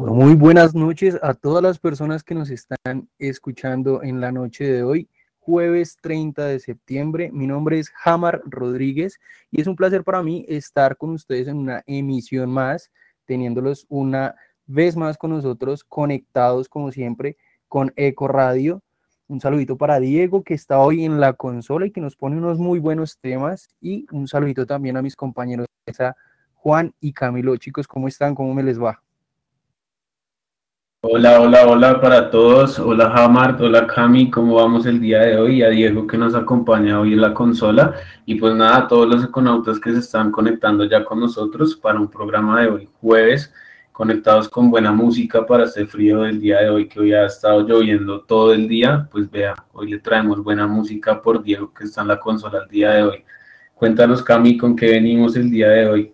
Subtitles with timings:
[0.00, 4.82] Muy buenas noches a todas las personas que nos están escuchando en la noche de
[4.82, 7.30] hoy, jueves 30 de septiembre.
[7.30, 11.58] Mi nombre es Hamar Rodríguez y es un placer para mí estar con ustedes en
[11.58, 12.90] una emisión más,
[13.26, 14.36] teniéndolos una
[14.66, 17.36] vez más con nosotros conectados como siempre
[17.68, 18.82] con Eco Radio.
[19.28, 22.58] Un saludito para Diego que está hoy en la consola y que nos pone unos
[22.58, 25.66] muy buenos temas y un saludito también a mis compañeros
[26.54, 27.54] Juan y Camilo.
[27.58, 28.34] Chicos, ¿cómo están?
[28.34, 29.02] ¿Cómo me les va?
[31.02, 32.78] Hola, hola, hola para todos.
[32.78, 35.62] Hola Hamart, hola Cami, ¿cómo vamos el día de hoy?
[35.62, 37.94] A Diego que nos acompaña hoy en la consola.
[38.26, 41.98] Y pues nada, a todos los econautas que se están conectando ya con nosotros para
[41.98, 43.50] un programa de hoy jueves,
[43.92, 47.66] conectados con buena música para este frío del día de hoy que hoy ha estado
[47.66, 49.08] lloviendo todo el día.
[49.10, 52.68] Pues vea, hoy le traemos buena música por Diego que está en la consola el
[52.68, 53.24] día de hoy.
[53.74, 56.12] Cuéntanos Cami, ¿con qué venimos el día de hoy?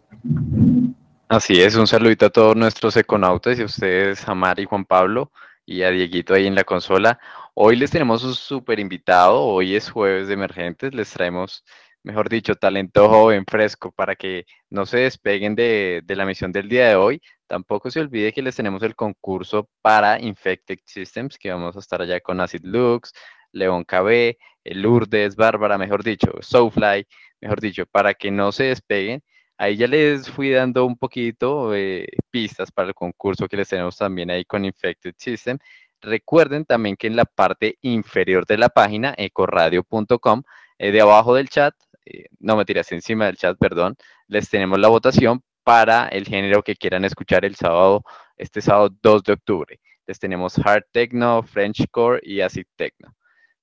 [1.29, 5.33] Así es, un saludito a todos nuestros econautas y a ustedes, a y Juan Pablo
[5.65, 7.19] y a Dieguito ahí en la consola.
[7.55, 11.65] Hoy les tenemos un súper invitado, hoy es jueves de emergentes, les traemos,
[12.05, 16.89] mejor dicho, talento joven, fresco, para que no se despeguen de, la misión del día
[16.91, 17.21] de hoy.
[17.49, 22.01] Tampoco se olvide que les tenemos el concurso para Infected Systems, que vamos a estar
[22.01, 23.13] allá con Acid Lux,
[23.51, 27.05] León KB, Lourdes, Bárbara, mejor dicho, Soulfly,
[27.41, 29.25] mejor dicho, para que no se despeguen
[29.59, 33.97] Ahí ya les fui dando un poquito de pistas para el concurso que les tenemos
[33.97, 35.59] también ahí con Infected System.
[36.01, 40.43] Recuerden también que en la parte inferior de la página, ecoradio.com,
[40.79, 43.97] eh, de abajo del chat, eh, no me tiras encima del chat, perdón,
[44.29, 48.05] les tenemos la votación para el género que quieran escuchar el sábado,
[48.37, 49.81] este sábado 2 de octubre.
[50.07, 53.17] Les tenemos Hard Techno, French Core y Acid Techno.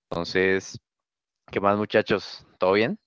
[0.09, 0.80] Entonces,
[1.52, 2.45] ¿qué más muchachos?
[2.59, 2.99] ¿Todo bien?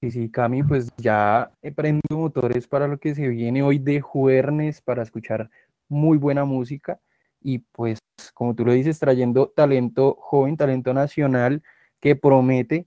[0.00, 4.80] Sí, sí, Cami, pues ya prendo motores para lo que se viene hoy de jueves
[4.80, 5.50] para escuchar
[5.88, 7.00] muy buena música
[7.40, 7.98] y pues
[8.32, 11.62] como tú lo dices, trayendo talento joven, talento nacional
[11.98, 12.86] que promete,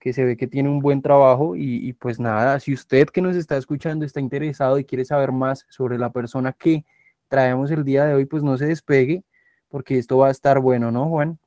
[0.00, 3.22] que se ve que tiene un buen trabajo y, y pues nada, si usted que
[3.22, 6.84] nos está escuchando está interesado y quiere saber más sobre la persona que
[7.28, 9.24] traemos el día de hoy, pues no se despegue
[9.68, 11.38] porque esto va a estar bueno, ¿no, Juan?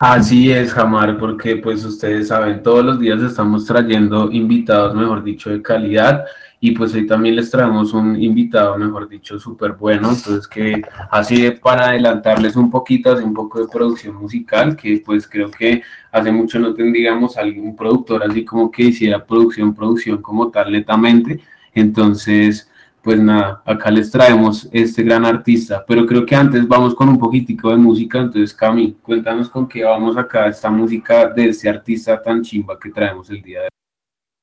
[0.00, 5.50] Así es, Jamar, porque pues ustedes saben, todos los días estamos trayendo invitados, mejor dicho,
[5.50, 6.24] de calidad
[6.60, 11.50] y pues hoy también les traemos un invitado, mejor dicho, súper bueno, entonces que así
[11.50, 15.82] para adelantarles un poquito, hace un poco de producción musical, que pues creo que
[16.12, 21.40] hace mucho no tendríamos algún productor así como que hiciera producción, producción como tal netamente,
[21.74, 22.67] entonces
[23.08, 27.18] pues nada, acá les traemos este gran artista, pero creo que antes vamos con un
[27.18, 32.20] poquitico de música, entonces Cami, cuéntanos con qué vamos acá, esta música de este artista
[32.20, 33.70] tan chimba que traemos el día de hoy.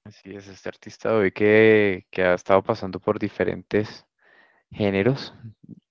[0.05, 4.03] Así es, este artista hoy que, ha estado pasando por diferentes
[4.71, 5.35] géneros,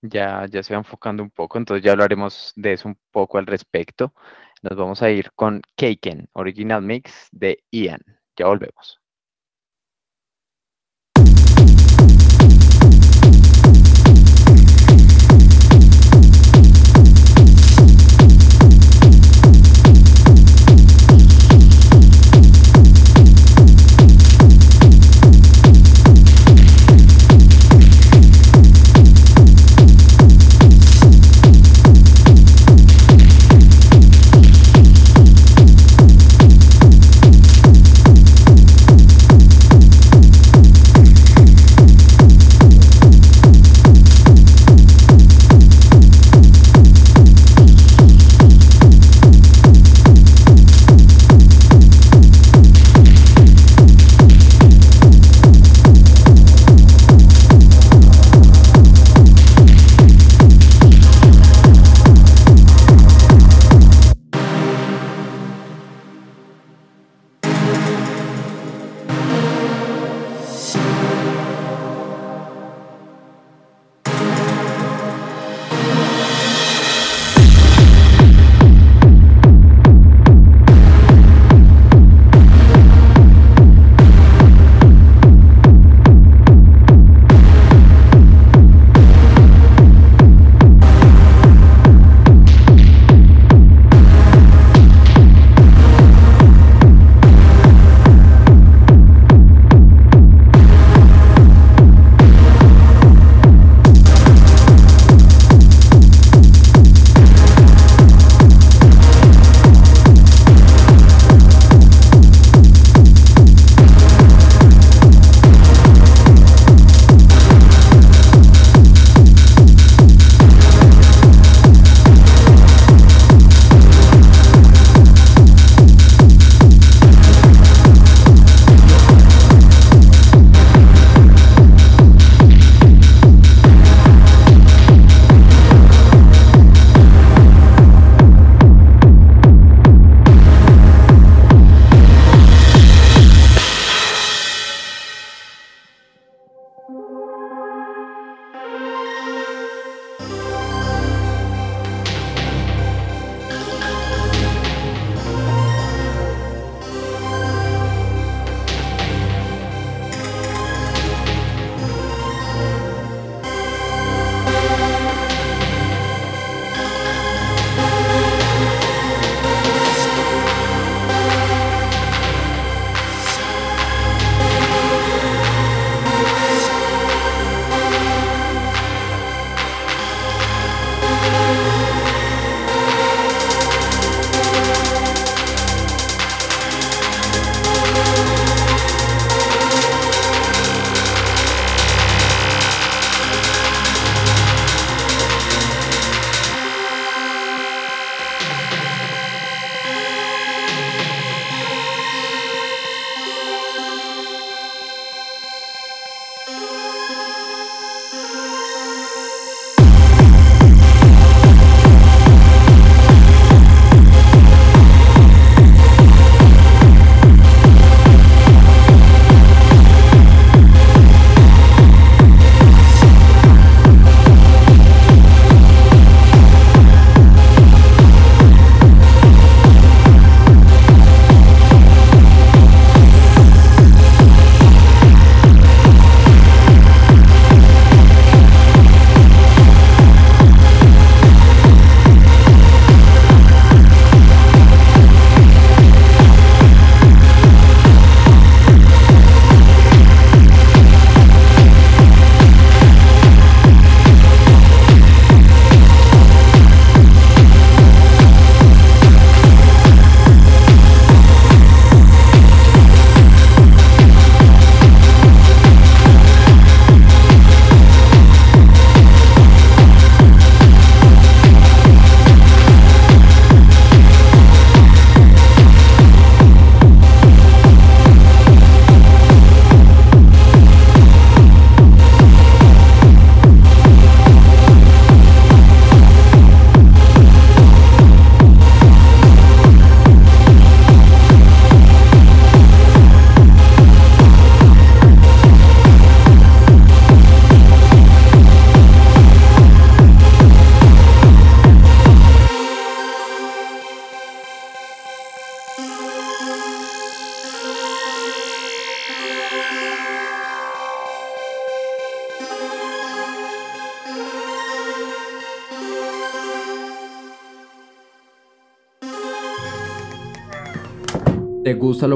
[0.03, 3.47] ya, ya se va enfocando un poco, entonces ya hablaremos de eso un poco al
[3.47, 4.13] respecto.
[4.63, 8.01] Nos vamos a ir con Kaken, Original Mix de Ian.
[8.37, 9.04] Ya volvemos.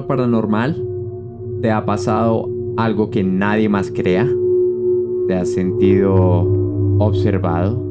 [0.07, 0.85] Paranormal?
[1.63, 4.29] ¿Te ha pasado algo que nadie más crea?
[5.27, 6.47] ¿Te has sentido
[6.99, 7.88] observado?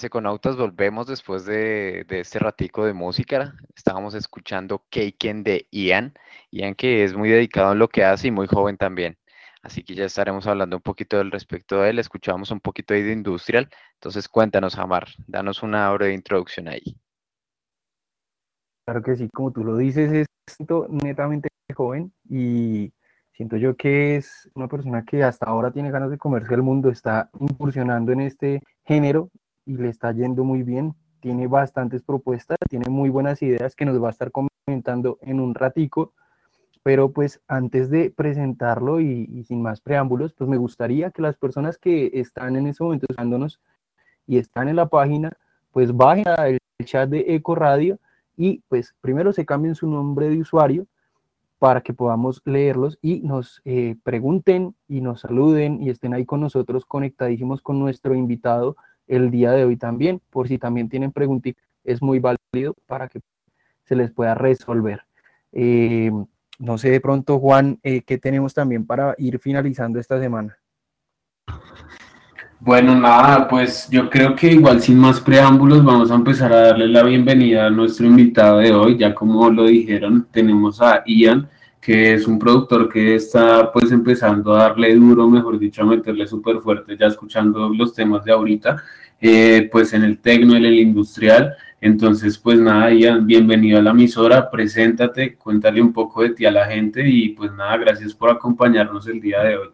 [0.00, 3.54] Sí, ese Econautas, volvemos después de, de este ratico de música.
[3.76, 6.14] Estábamos escuchando Kaken de Ian.
[6.50, 9.18] Ian que es muy dedicado en lo que hace y muy joven también.
[9.62, 11.98] Así que ya estaremos hablando un poquito del respecto de él.
[11.98, 13.68] Escuchamos un poquito ahí de Industrial.
[13.92, 16.96] Entonces cuéntanos, Amar, danos una breve introducción ahí.
[18.86, 20.26] Claro que sí, como tú lo dices, es
[20.88, 22.90] netamente joven y
[23.32, 26.88] siento yo que es una persona que hasta ahora tiene ganas de comerse el mundo,
[26.88, 29.30] está incursionando en este género
[29.70, 34.02] y le está yendo muy bien, tiene bastantes propuestas, tiene muy buenas ideas que nos
[34.02, 36.12] va a estar comentando en un ratico,
[36.82, 41.78] pero pues antes de presentarlo y, sin más preámbulos, pues me gustaría que las personas
[41.78, 43.60] que están en ese momento escuchándonos
[44.26, 45.30] y están en la página,
[45.70, 48.00] pues bajen al chat de Eco Radio
[48.36, 50.86] y pues primero se cambien su nombre de usuario
[51.60, 56.40] para que podamos leerlos y nos eh, pregunten y nos saluden y estén ahí con
[56.40, 58.76] nosotros conectadísimos con nuestro invitado
[59.10, 63.20] el día de hoy también, por si también tienen preguntas, es muy válido para que
[63.84, 65.02] se les pueda resolver.
[65.52, 66.12] Eh,
[66.58, 70.56] no sé de pronto, Juan, eh, ¿qué tenemos también para ir finalizando esta semana?
[72.60, 76.88] Bueno, nada, pues yo creo que igual sin más preámbulos vamos a empezar a darle
[76.88, 78.98] la bienvenida a nuestro invitado de hoy.
[78.98, 81.48] Ya como lo dijeron, tenemos a Ian,
[81.80, 86.26] que es un productor que está pues empezando a darle duro, mejor dicho, a meterle
[86.26, 88.82] súper fuerte, ya escuchando los temas de ahorita,
[89.20, 91.54] eh, pues en el tecno, en el industrial.
[91.80, 96.50] Entonces, pues nada, Ian, bienvenido a la emisora, preséntate, cuéntale un poco de ti a
[96.50, 99.68] la gente y pues nada, gracias por acompañarnos el día de hoy.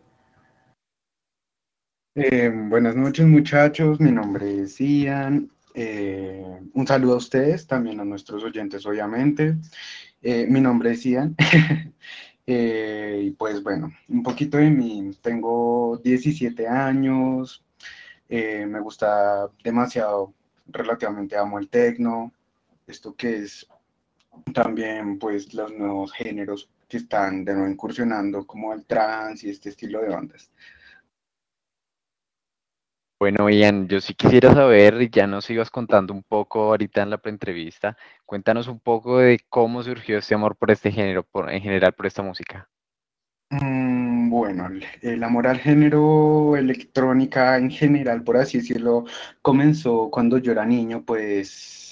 [2.15, 5.51] Eh, buenas noches muchachos, mi nombre es Ian.
[5.75, 9.57] Eh, un saludo a ustedes, también a nuestros oyentes obviamente.
[10.23, 11.37] Mi nombre es Ian.
[12.49, 15.11] Y pues bueno, un poquito de mí.
[15.21, 17.66] Tengo 17 años,
[18.29, 20.35] eh, me gusta demasiado,
[20.67, 22.33] relativamente amo el tecno,
[22.87, 23.67] esto que es
[24.53, 29.71] también pues los nuevos géneros que están de nuevo incursionando como el trance y este
[29.71, 30.51] estilo de bandas.
[33.19, 37.17] Bueno, Ian, yo sí quisiera saber, ya nos ibas contando un poco ahorita en la
[37.17, 41.95] preentrevista, cuéntanos un poco de cómo surgió este amor por este género, por, en general
[41.95, 42.69] por esta música.
[43.49, 43.86] Mm,
[44.37, 49.05] bueno, el, el amor al género electrónica en general, por así decirlo,
[49.43, 51.86] comenzó cuando yo era niño, pues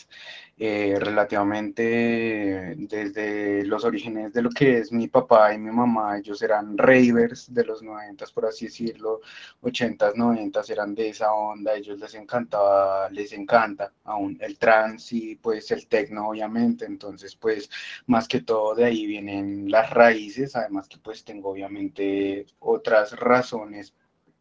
[0.56, 6.40] eh, relativamente desde los orígenes de lo que es mi papá y mi mamá, ellos
[6.42, 9.20] eran ravers de los noventas, por así decirlo,
[9.62, 15.34] ochentas, noventas eran de esa onda, ellos les encantaba, les encanta aún el trance y
[15.37, 17.68] pues el techno obviamente, entonces pues
[18.06, 23.92] más que todo de ahí vienen las raíces, además que pues tengo obviamente otras razones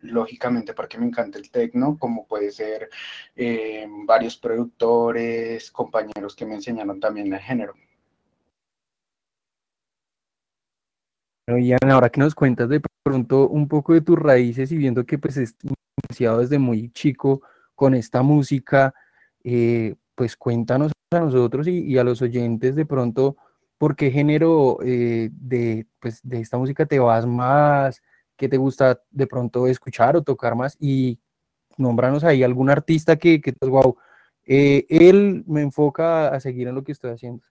[0.03, 2.89] lógicamente porque me encanta el techno, como puede ser
[3.36, 7.74] eh, varios productores, compañeros que me enseñaron también el género.
[11.48, 15.05] Bueno, Ian, ahora que nos cuentas de pronto un poco de tus raíces y viendo
[15.05, 15.38] que pues
[16.07, 17.41] iniciado desde muy chico
[17.75, 18.93] con esta música,
[19.43, 23.36] eh, pues cuéntanos a nosotros y, y, a los oyentes de pronto
[23.77, 28.01] por qué género eh, de, pues, de esta música te vas más,
[28.37, 31.19] qué te gusta de pronto escuchar o tocar más y
[31.77, 33.97] nombranos ahí algún artista que, que wow,
[34.45, 37.43] eh, él me enfoca a seguir en lo que estoy haciendo.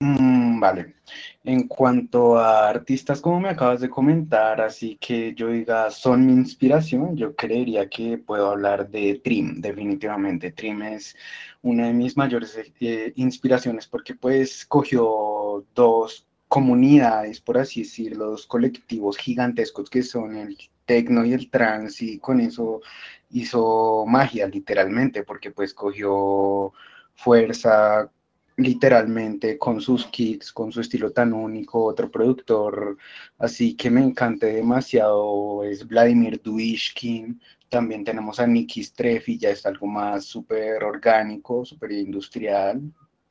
[0.00, 0.96] Mm, vale,
[1.42, 6.32] en cuanto a artistas como me acabas de comentar, así que yo diga son mi
[6.34, 10.52] inspiración, yo creería que puedo hablar de Trim, definitivamente.
[10.52, 11.16] Trim es
[11.62, 18.46] una de mis mayores eh, inspiraciones porque pues cogió dos comunidades, por así decirlo, dos
[18.46, 22.80] colectivos gigantescos que son el tecno y el trance y con eso
[23.28, 26.72] hizo magia literalmente porque pues cogió
[27.14, 28.10] fuerza
[28.56, 32.96] literalmente con sus kicks, con su estilo tan único, otro productor
[33.38, 39.66] así que me encanta demasiado es Vladimir Duishkin, también tenemos a Nicky Streffi, ya es
[39.66, 42.80] algo más súper orgánico, súper industrial,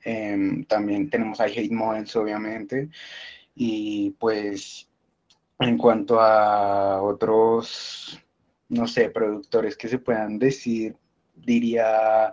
[0.05, 2.89] eh, también tenemos a Hate Models, obviamente.
[3.55, 4.87] Y pues
[5.59, 8.19] en cuanto a otros,
[8.69, 10.95] no sé, productores que se puedan decir,
[11.35, 12.31] diría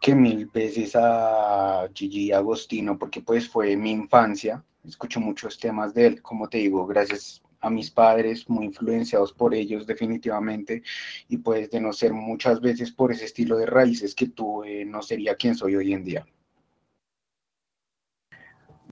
[0.00, 6.06] que mil veces a Gigi Agostino, porque pues fue mi infancia, escucho muchos temas de
[6.06, 10.82] él, como te digo, gracias a mis padres, muy influenciados por ellos definitivamente,
[11.28, 15.02] y pues de no ser muchas veces por ese estilo de raíces que tuve, no
[15.02, 16.26] sería quien soy hoy en día.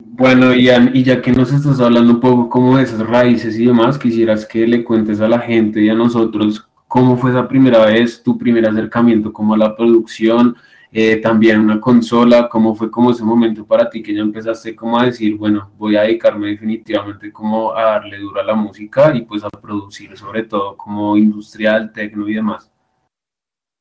[0.00, 3.66] Bueno, Ian, y ya que nos estás hablando un poco como de esas raíces y
[3.66, 7.86] demás, quisieras que le cuentes a la gente y a nosotros cómo fue esa primera
[7.86, 10.56] vez, tu primer acercamiento como a la producción,
[10.90, 14.98] eh, también una consola, cómo fue como ese momento para ti que ya empezaste como
[14.98, 19.22] a decir, bueno, voy a dedicarme definitivamente como a darle duro a la música y
[19.22, 22.70] pues a producir sobre todo como industrial, tecno y demás.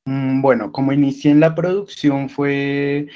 [0.06, 3.08] Mm, Bueno, como inicié en la producción fue,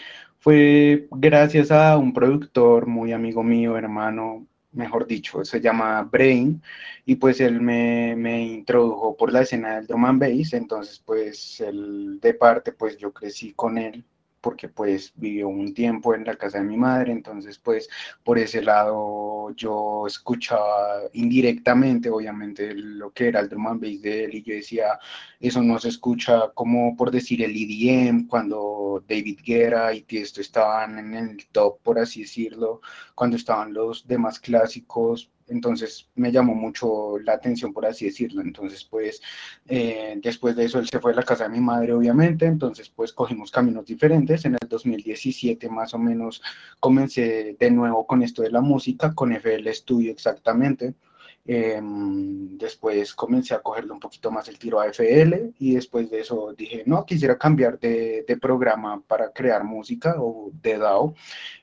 [0.42, 6.62] fue gracias a un productor muy amigo mío, hermano, mejor dicho, se llama Brain,
[7.06, 11.62] y pues él me, me introdujo por la escena del drum and bass, entonces pues
[11.62, 14.04] él de parte pues yo crecí con él
[14.42, 17.88] porque pues vivió un tiempo en la casa de mi madre, entonces pues
[18.24, 24.26] por ese lado yo escuchaba indirectamente obviamente lo que era el drum and bass de
[24.26, 25.00] él y yo decía,
[25.40, 30.98] eso no se escucha como por decir el EDM, cuando David Guerra y Tiesto estaban
[31.00, 32.82] en el top, por así decirlo,
[33.16, 38.42] cuando estaban los demás clásicos, entonces me llamó mucho la atención, por así decirlo.
[38.42, 39.22] Entonces, pues,
[39.68, 42.90] eh, después de eso, él se fue a la casa de mi madre, obviamente, entonces,
[42.90, 44.46] pues, cogimos caminos diferentes.
[44.46, 46.42] En el 2017, más o menos,
[46.80, 50.96] comencé de nuevo con esto de la música, con FL Studio exactamente.
[51.46, 56.20] Em, después comencé a cogerle un poquito más el tiro a FL y después de
[56.22, 61.16] eso dije, no, quisiera cambiar de, de programa para crear música o de DAO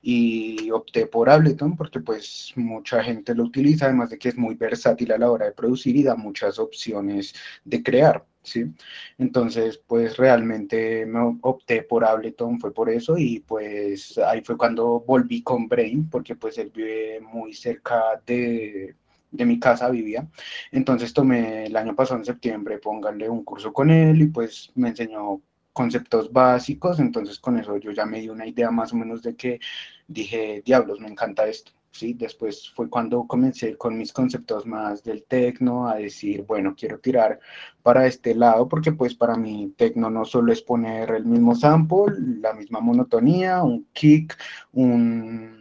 [0.02, 4.54] y opté por Ableton porque pues mucha gente lo utiliza, además de que es muy
[4.56, 8.24] versátil a la hora de producir y da muchas opciones de crear.
[8.42, 8.64] ¿Sí?
[9.18, 15.00] Entonces, pues realmente me opté por Ableton, fue por eso, y pues ahí fue cuando
[15.00, 18.94] volví con Brain, porque pues él vive muy cerca de,
[19.30, 20.28] de mi casa vivía.
[20.72, 24.88] Entonces tomé el año pasado en septiembre, pónganle un curso con él y pues me
[24.90, 25.40] enseñó
[25.72, 29.36] conceptos básicos, entonces con eso yo ya me di una idea más o menos de
[29.36, 29.60] que
[30.08, 31.72] dije, diablos, me encanta esto.
[31.90, 32.14] ¿Sí?
[32.14, 37.40] Después fue cuando comencé con mis conceptos más del tecno, a decir, bueno, quiero tirar
[37.82, 42.14] para este lado, porque pues para mí tecno no solo es poner el mismo sample,
[42.40, 44.36] la misma monotonía, un kick,
[44.72, 45.57] un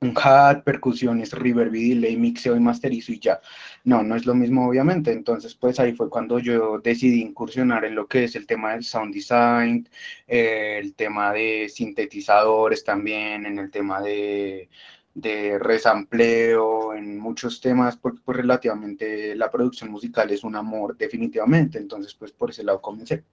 [0.00, 3.40] un hat, percusiones, reverb y delay, mixeo y masterizo y ya.
[3.84, 5.12] No, no es lo mismo obviamente.
[5.12, 8.84] Entonces, pues ahí fue cuando yo decidí incursionar en lo que es el tema del
[8.84, 9.88] sound design,
[10.26, 14.68] eh, el tema de sintetizadores también, en el tema de,
[15.14, 21.78] de resampleo, en muchos temas, porque pues relativamente la producción musical es un amor definitivamente.
[21.78, 23.24] Entonces, pues por ese lado comencé.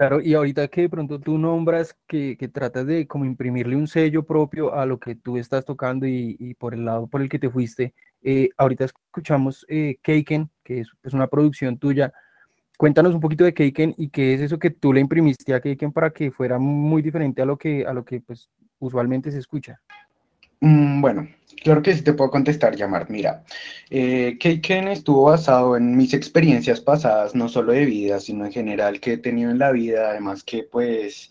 [0.00, 3.86] Claro, y ahorita que de pronto tú nombras que, que tratas de como imprimirle un
[3.86, 7.28] sello propio a lo que tú estás tocando y, y por el lado por el
[7.28, 7.92] que te fuiste,
[8.22, 12.14] eh, ahorita escuchamos eh, Keiken, que es pues, una producción tuya.
[12.78, 15.92] Cuéntanos un poquito de Keiken y qué es eso que tú le imprimiste a Keiken
[15.92, 19.82] para que fuera muy diferente a lo que, a lo que pues, usualmente se escucha.
[20.60, 21.28] Mm, bueno,
[21.62, 23.08] claro que sí te puedo contestar, Yamar.
[23.10, 23.44] Mira,
[23.88, 29.00] eh, Keiken estuvo basado en mis experiencias pasadas, no solo de vida, sino en general
[29.00, 31.30] que he tenido en la vida, además que pues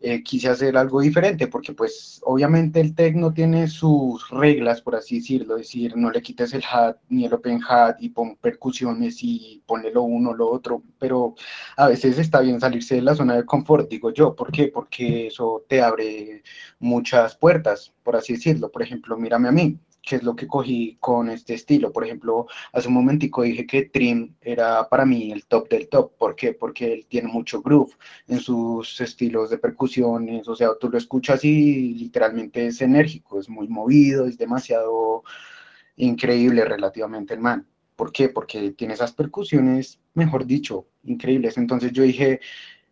[0.00, 5.16] eh, quise hacer algo diferente, porque pues obviamente el tecno tiene sus reglas, por así
[5.16, 9.18] decirlo, es decir, no le quites el hat ni el open hat y pon percusiones
[9.22, 11.34] y ponle lo uno, lo otro, pero
[11.76, 14.68] a veces está bien salirse de la zona de confort, digo yo, ¿por qué?
[14.68, 16.42] Porque eso te abre
[16.78, 20.96] muchas puertas, por así decirlo, por ejemplo, mírame a mí, qué es lo que cogí
[21.00, 21.92] con este estilo.
[21.92, 26.16] Por ejemplo, hace un momentico dije que Trim era para mí el top del top.
[26.16, 26.52] ¿Por qué?
[26.52, 27.92] Porque él tiene mucho groove
[28.26, 30.48] en sus estilos de percusiones.
[30.48, 35.24] O sea, tú lo escuchas y literalmente es enérgico, es muy movido, es demasiado
[35.96, 37.66] increíble relativamente el man.
[37.96, 38.28] ¿Por qué?
[38.28, 41.58] Porque tiene esas percusiones, mejor dicho, increíbles.
[41.58, 42.40] Entonces yo dije,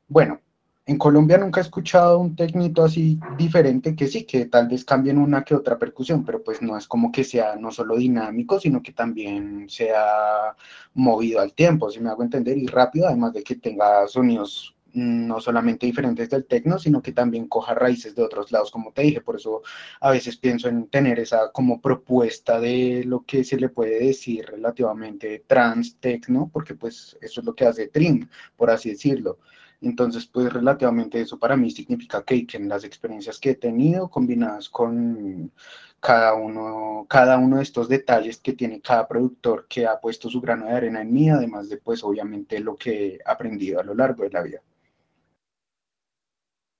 [0.08, 0.40] bueno,
[0.88, 5.18] en Colombia nunca he escuchado un técnico así diferente, que sí, que tal vez cambien
[5.18, 8.80] una que otra percusión, pero pues no es como que sea no solo dinámico, sino
[8.82, 10.54] que también sea
[10.94, 15.26] movido al tiempo, si me hago entender, y rápido, además de que tenga sonidos mm,
[15.26, 19.02] no solamente diferentes del tecno, sino que también coja raíces de otros lados, como te
[19.02, 19.62] dije, por eso
[20.00, 24.46] a veces pienso en tener esa como propuesta de lo que se le puede decir
[24.46, 29.38] relativamente trans tecno, porque pues eso es lo que hace Trim, por así decirlo.
[29.86, 34.68] Entonces, pues relativamente eso para mí significa que, en las experiencias que he tenido combinadas
[34.68, 35.52] con
[36.00, 40.40] cada uno, cada uno de estos detalles que tiene cada productor que ha puesto su
[40.40, 43.94] grano de arena en mí, además de pues obviamente lo que he aprendido a lo
[43.94, 44.60] largo de la vida.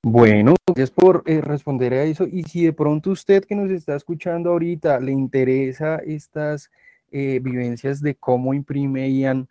[0.02, 2.26] Bueno, gracias por eh, responder a eso.
[2.26, 6.70] Y si de pronto usted que nos está escuchando ahorita le interesa estas
[7.12, 9.48] eh, vivencias de cómo imprime Ian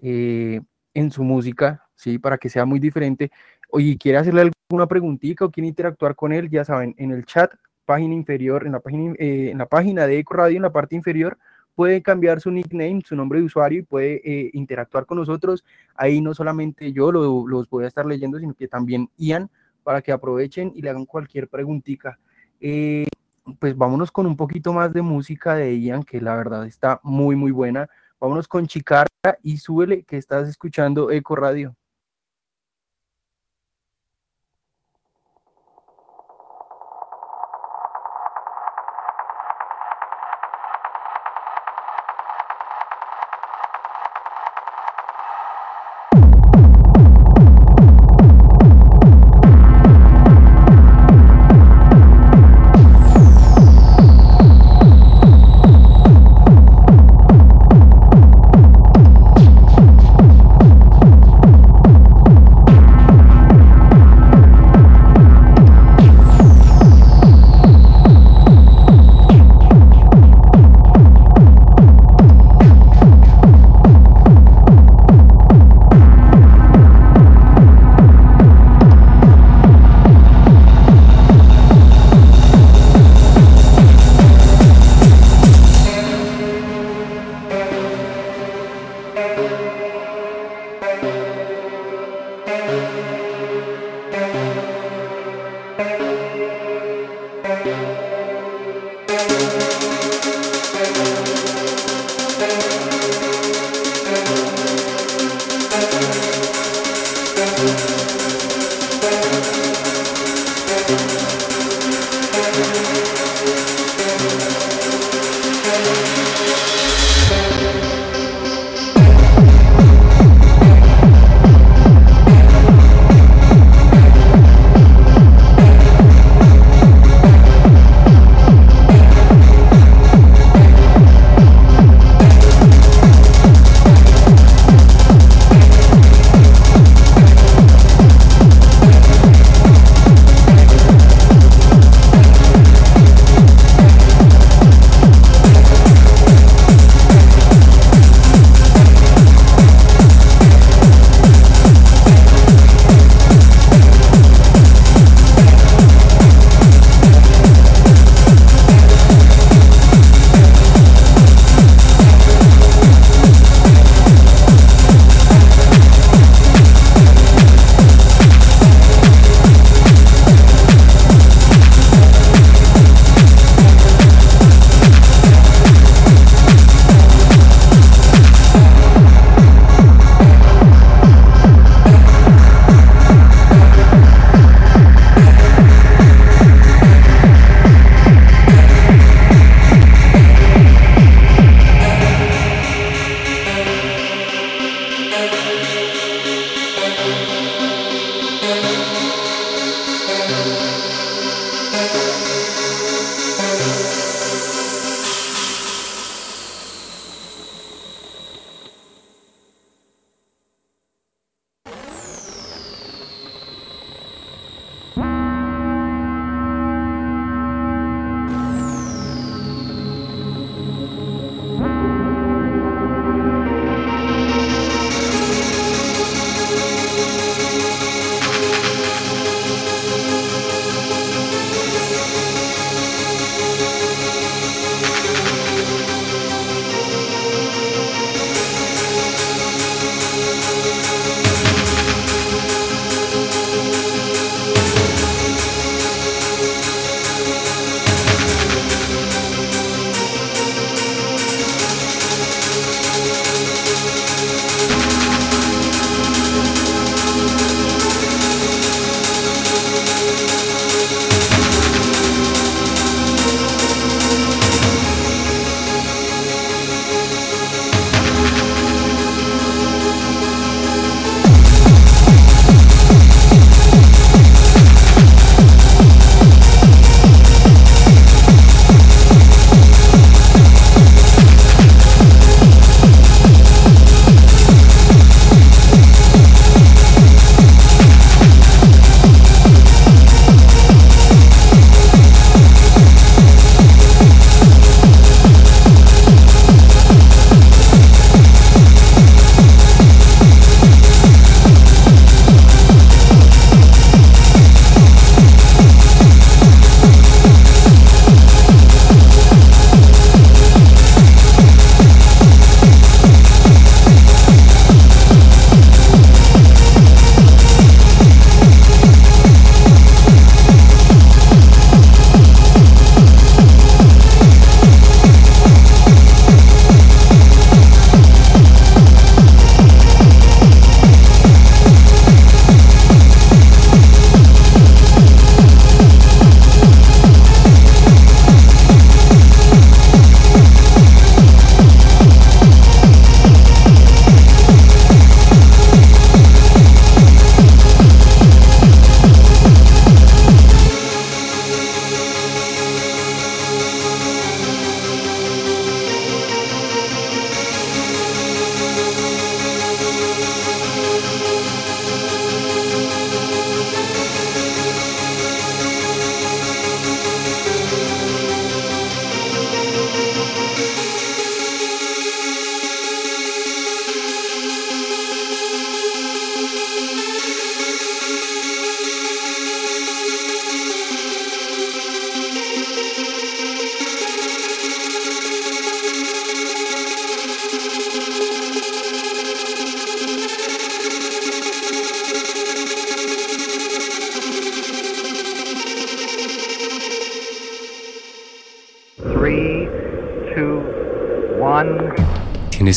[0.00, 0.60] eh,
[0.94, 2.18] en su música, ¿sí?
[2.18, 3.30] Para que sea muy diferente,
[3.72, 7.52] y quiere hacerle alguna preguntita o quiere interactuar con él, ya saben, en el chat,
[7.84, 11.38] página inferior, en la página, en la página de Eco Radio, en la parte inferior,
[11.74, 15.64] puede cambiar su nickname, su nombre de usuario y puede interactuar con nosotros.
[15.94, 19.50] Ahí no solamente yo los voy a estar leyendo, sino que también Ian
[19.82, 22.18] para que aprovechen y le hagan cualquier preguntita.
[22.60, 23.06] Eh,
[23.58, 27.36] pues vámonos con un poquito más de música de Ian, que la verdad está muy,
[27.36, 27.88] muy buena.
[28.20, 29.08] Vámonos con Chicara
[29.42, 31.76] y súbele que estás escuchando Eco Radio.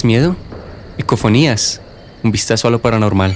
[0.08, 0.36] Miedo?
[0.98, 1.82] Ecofonías,
[2.24, 3.36] un vistazo a lo paranormal.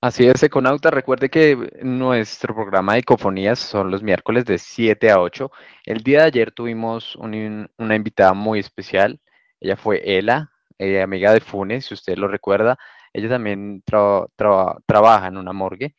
[0.00, 0.90] Así es, Econauta.
[0.90, 5.50] Recuerde que nuestro programa de Ecofonías son los miércoles de 7 a 8.
[5.84, 9.20] El día de ayer tuvimos un- una invitada muy especial.
[9.60, 12.76] Ella fue Ela, eh, amiga de Funes, si usted lo recuerda.
[13.12, 15.94] Ella también tra- traba- trabaja en una morgue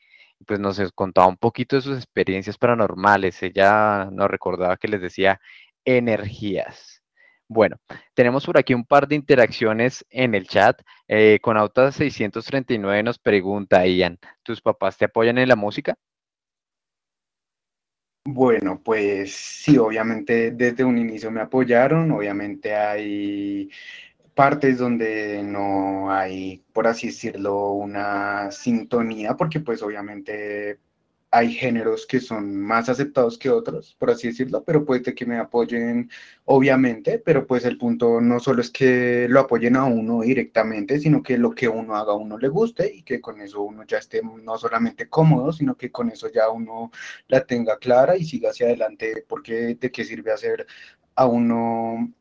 [0.46, 3.42] pues nos contaba un poquito de sus experiencias paranormales.
[3.44, 5.40] Ella nos recordaba que les decía
[5.86, 6.93] energías.
[7.54, 7.78] Bueno,
[8.16, 10.82] tenemos por aquí un par de interacciones en el chat.
[11.08, 15.96] Eh, con Auta 639 nos pregunta Ian, ¿tus papás te apoyan en la música?
[18.26, 23.70] Bueno, pues sí, obviamente desde un inicio me apoyaron, obviamente hay
[24.34, 30.80] partes donde no hay, por así decirlo, una sintonía, porque pues obviamente
[31.34, 35.40] hay géneros que son más aceptados que otros, por así decirlo, pero puede que me
[35.40, 36.12] apoyen,
[36.46, 41.24] obviamente, pero pues el punto no solo es que lo apoyen a uno directamente, sino
[41.24, 43.98] que lo que uno haga a uno le guste y que con eso uno ya
[43.98, 46.92] esté no solamente cómodo, sino que con eso ya uno
[47.28, 50.68] la tenga clara y siga hacia adelante, porque de qué sirve hacer
[51.16, 52.14] a uno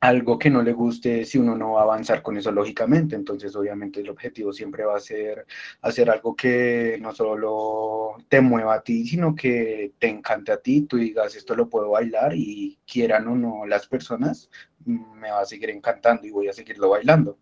[0.00, 3.14] algo que no le guste si uno no va a avanzar con eso lógicamente.
[3.14, 5.46] Entonces, obviamente, el objetivo siempre va a ser
[5.82, 10.82] hacer algo que no solo te mueva a ti, sino que te encante a ti,
[10.82, 14.50] tú digas, esto lo puedo bailar y quieran o no las personas,
[14.86, 17.38] me va a seguir encantando y voy a seguirlo bailando.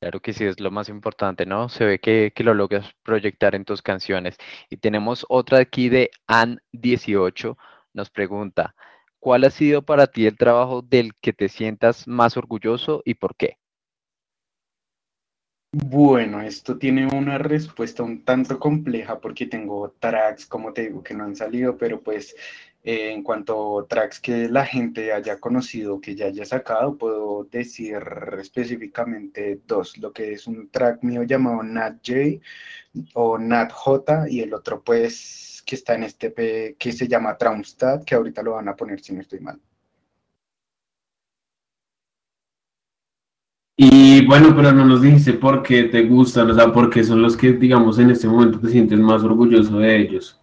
[0.00, 1.68] Claro que sí, es lo más importante, ¿no?
[1.68, 4.36] Se ve que, que lo logras proyectar en tus canciones.
[4.70, 7.56] Y tenemos otra aquí de An18,
[7.92, 8.74] nos pregunta,
[9.20, 13.36] ¿cuál ha sido para ti el trabajo del que te sientas más orgulloso y por
[13.36, 13.58] qué?
[15.72, 21.14] Bueno, esto tiene una respuesta un tanto compleja porque tengo tracks, como te digo, que
[21.14, 22.34] no han salido, pero pues
[22.82, 27.44] eh, en cuanto a tracks que la gente haya conocido, que ya haya sacado, puedo
[27.44, 28.02] decir
[28.40, 32.40] específicamente dos, lo que es un track mío llamado Nat J
[33.14, 37.36] o Nat J y el otro pues que está en este EP que se llama
[37.36, 39.60] Traumstad, que ahorita lo van a poner si no estoy mal.
[43.76, 47.22] Y bueno, pero no nos dijiste por qué te gustan, o sea, por qué son
[47.22, 50.38] los que, digamos, en este momento te sientes más orgulloso de ellos.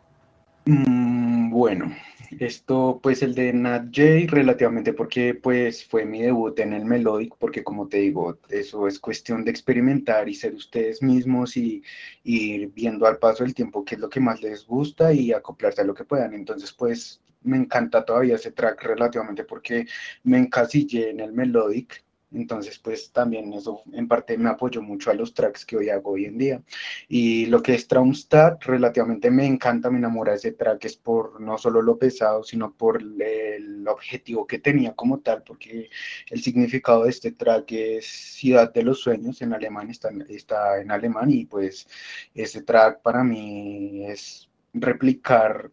[0.65, 1.91] Mm, bueno,
[2.39, 7.35] esto pues el de Nat J relativamente porque pues fue mi debut en el Melodic,
[7.37, 11.83] porque como te digo, eso es cuestión de experimentar y ser ustedes mismos y,
[12.23, 15.31] y ir viendo al paso del tiempo qué es lo que más les gusta y
[15.33, 16.33] acoplarse a lo que puedan.
[16.33, 19.87] Entonces pues me encanta todavía ese track relativamente porque
[20.23, 22.03] me encasillé en el Melodic.
[22.31, 26.11] Entonces, pues también eso en parte me apoyó mucho a los tracks que hoy hago
[26.11, 26.61] hoy en día.
[27.07, 31.57] Y lo que es Traumstad, relativamente me encanta, me enamora ese track, es por no
[31.57, 35.89] solo lo pesado, sino por el objetivo que tenía como tal, porque
[36.29, 40.91] el significado de este track es Ciudad de los Sueños, en alemán está, está en
[40.91, 41.87] alemán, y pues
[42.35, 45.71] ese track para mí es replicar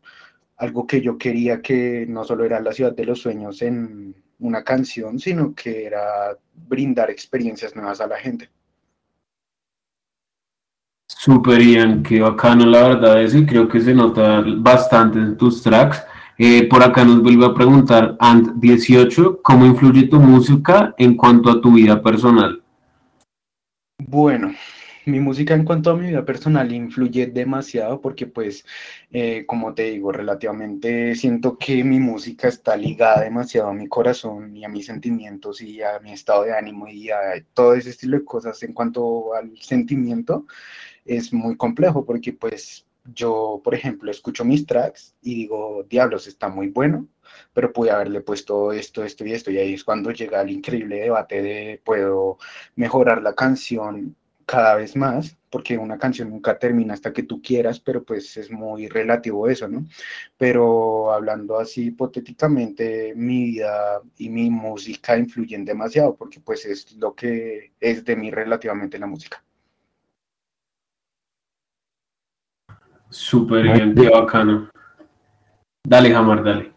[0.56, 4.62] algo que yo quería que no solo era la Ciudad de los Sueños en una
[4.62, 6.36] canción, sino que era
[6.68, 8.50] brindar experiencias nuevas a la gente.
[11.06, 15.62] Súper bien, qué bacano la verdad eso y creo que se nota bastante en tus
[15.62, 16.02] tracks.
[16.36, 21.60] Eh, por acá nos vuelve a preguntar Ant18, ¿cómo influye tu música en cuanto a
[21.60, 22.60] tu vida personal?
[23.98, 24.52] Bueno,
[25.06, 28.64] mi música en cuanto a mi vida personal influye demasiado porque pues,
[29.10, 34.56] eh, como te digo, relativamente siento que mi música está ligada demasiado a mi corazón
[34.56, 38.18] y a mis sentimientos y a mi estado de ánimo y a todo ese estilo
[38.18, 40.46] de cosas en cuanto al sentimiento
[41.04, 46.48] es muy complejo porque pues yo, por ejemplo, escucho mis tracks y digo, diablos, está
[46.48, 47.06] muy bueno,
[47.52, 51.00] pero pude haberle puesto esto, esto y esto, y ahí es cuando llega el increíble
[51.00, 52.38] debate de puedo
[52.76, 57.80] mejorar la canción cada vez más, porque una canción nunca termina hasta que tú quieras,
[57.80, 59.84] pero pues es muy relativo eso, ¿no?
[60.36, 67.14] Pero hablando así hipotéticamente, mi vida y mi música influyen demasiado, porque pues es lo
[67.14, 69.42] que es de mí relativamente la música.
[73.08, 74.68] Súper bien, qué bacano.
[75.86, 76.72] Dale, Jamar, dale.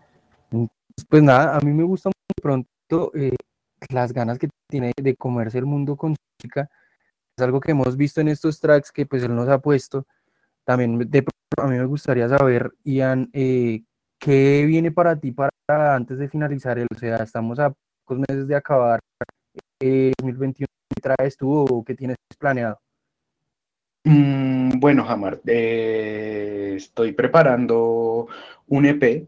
[1.09, 3.35] Pues nada, a mí me gusta muy pronto eh,
[3.89, 6.69] las ganas que tiene de comerse el mundo con música.
[7.37, 10.07] Es algo que hemos visto en estos tracks que pues él nos ha puesto.
[10.63, 11.23] También de,
[11.57, 13.83] a mí me gustaría saber, Ian, eh,
[14.17, 15.51] ¿qué viene para ti para
[15.95, 16.87] antes de finalizar el?
[16.91, 17.71] O sea, estamos a
[18.03, 18.99] pocos meses de acabar
[19.79, 20.65] eh, 2021.
[20.89, 22.79] ¿Qué traes tú o qué tienes planeado?
[24.03, 28.27] Mm, bueno, Hamar, eh, estoy preparando
[28.65, 29.27] un EP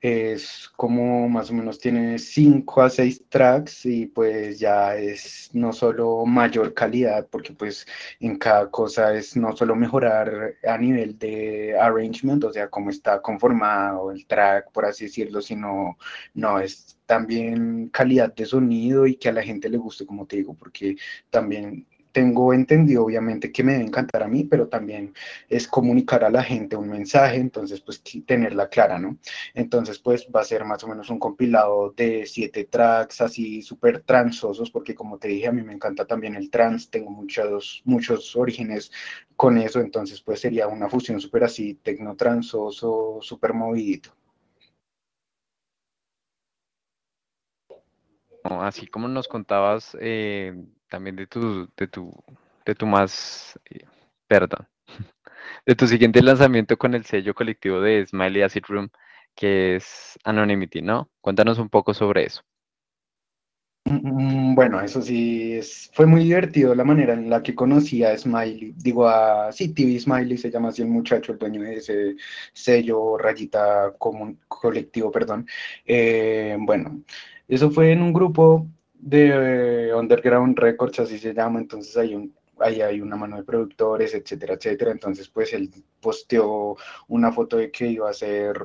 [0.00, 5.72] Es como más o menos tiene 5 a 6 tracks y pues ya es no
[5.72, 7.86] solo mayor calidad, porque pues
[8.20, 13.20] en cada cosa es no solo mejorar a nivel de arrangement, o sea, cómo está
[13.22, 15.96] conformado el track, por así decirlo, sino
[16.34, 20.36] no es también calidad de sonido y que a la gente le guste, como te
[20.36, 20.96] digo, porque
[21.30, 25.12] también tengo entendido obviamente que me debe encantar a mí, pero también
[25.50, 29.18] es comunicar a la gente un mensaje, entonces pues tenerla clara, ¿no?
[29.52, 34.00] Entonces pues va a ser más o menos un compilado de siete tracks así súper
[34.00, 38.34] transosos, porque como te dije, a mí me encanta también el trans, tengo muchos, muchos
[38.34, 38.90] orígenes
[39.36, 44.16] con eso, entonces pues sería una fusión súper así, tecno-transoso, súper movidito.
[48.42, 50.54] Así como nos contabas eh,
[50.88, 52.12] también de tu, de tu,
[52.64, 53.84] de tu más, eh,
[54.26, 54.66] perdón,
[55.66, 58.90] de tu siguiente lanzamiento con el sello colectivo de Smiley Acid Room,
[59.34, 61.10] que es Anonymity, ¿no?
[61.20, 62.42] Cuéntanos un poco sobre eso.
[63.88, 65.60] Mm, bueno, eso sí,
[65.92, 70.00] fue muy divertido la manera en la que conocí a Smiley, digo a, sí, TV
[70.00, 72.16] Smiley se llama así el muchacho, el dueño de ese
[72.52, 73.94] sello, rayita
[74.48, 75.46] colectivo, perdón.
[75.84, 77.02] Eh, bueno,
[77.46, 78.66] eso fue en un grupo
[79.06, 84.14] de Underground Records, así se llama, entonces hay un ahí hay una mano de productores,
[84.14, 84.90] etcétera, etcétera.
[84.90, 86.76] Entonces, pues él posteó
[87.08, 88.58] una foto de que iba a ser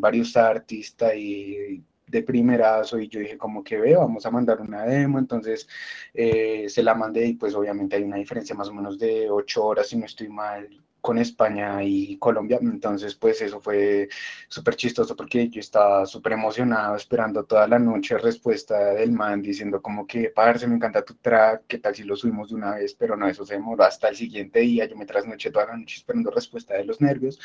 [0.00, 4.84] varios artistas y de primerazo y yo dije como que veo, vamos a mandar una
[4.84, 5.66] demo, entonces
[6.12, 9.64] eh, se la mandé y pues obviamente hay una diferencia más o menos de ocho
[9.64, 12.58] horas si no estoy mal con España y Colombia.
[12.62, 14.08] Entonces, pues eso fue
[14.48, 19.82] súper chistoso porque yo estaba súper emocionado esperando toda la noche respuesta del man diciendo
[19.82, 22.94] como que, parce, me encanta tu track, qué tal si lo subimos de una vez,
[22.94, 24.86] pero no, eso se demoró hasta el siguiente día.
[24.86, 27.38] Yo me trasnoché toda la noche esperando respuesta de los nervios.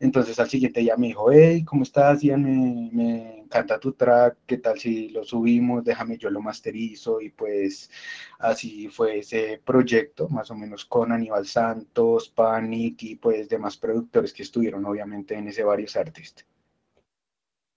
[0.00, 2.24] Entonces, al siguiente día me dijo, hey, ¿cómo estás?
[2.24, 7.28] Me, me encanta tu track, qué tal si lo subimos, déjame yo lo masterizo y
[7.28, 7.90] pues
[8.38, 14.32] así fue ese proyecto, más o menos con Aníbal Santos, Panic, y pues demás productores
[14.32, 16.46] que estuvieron obviamente en ese varios artistas.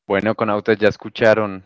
[0.07, 1.65] Bueno, con Autos ya escucharon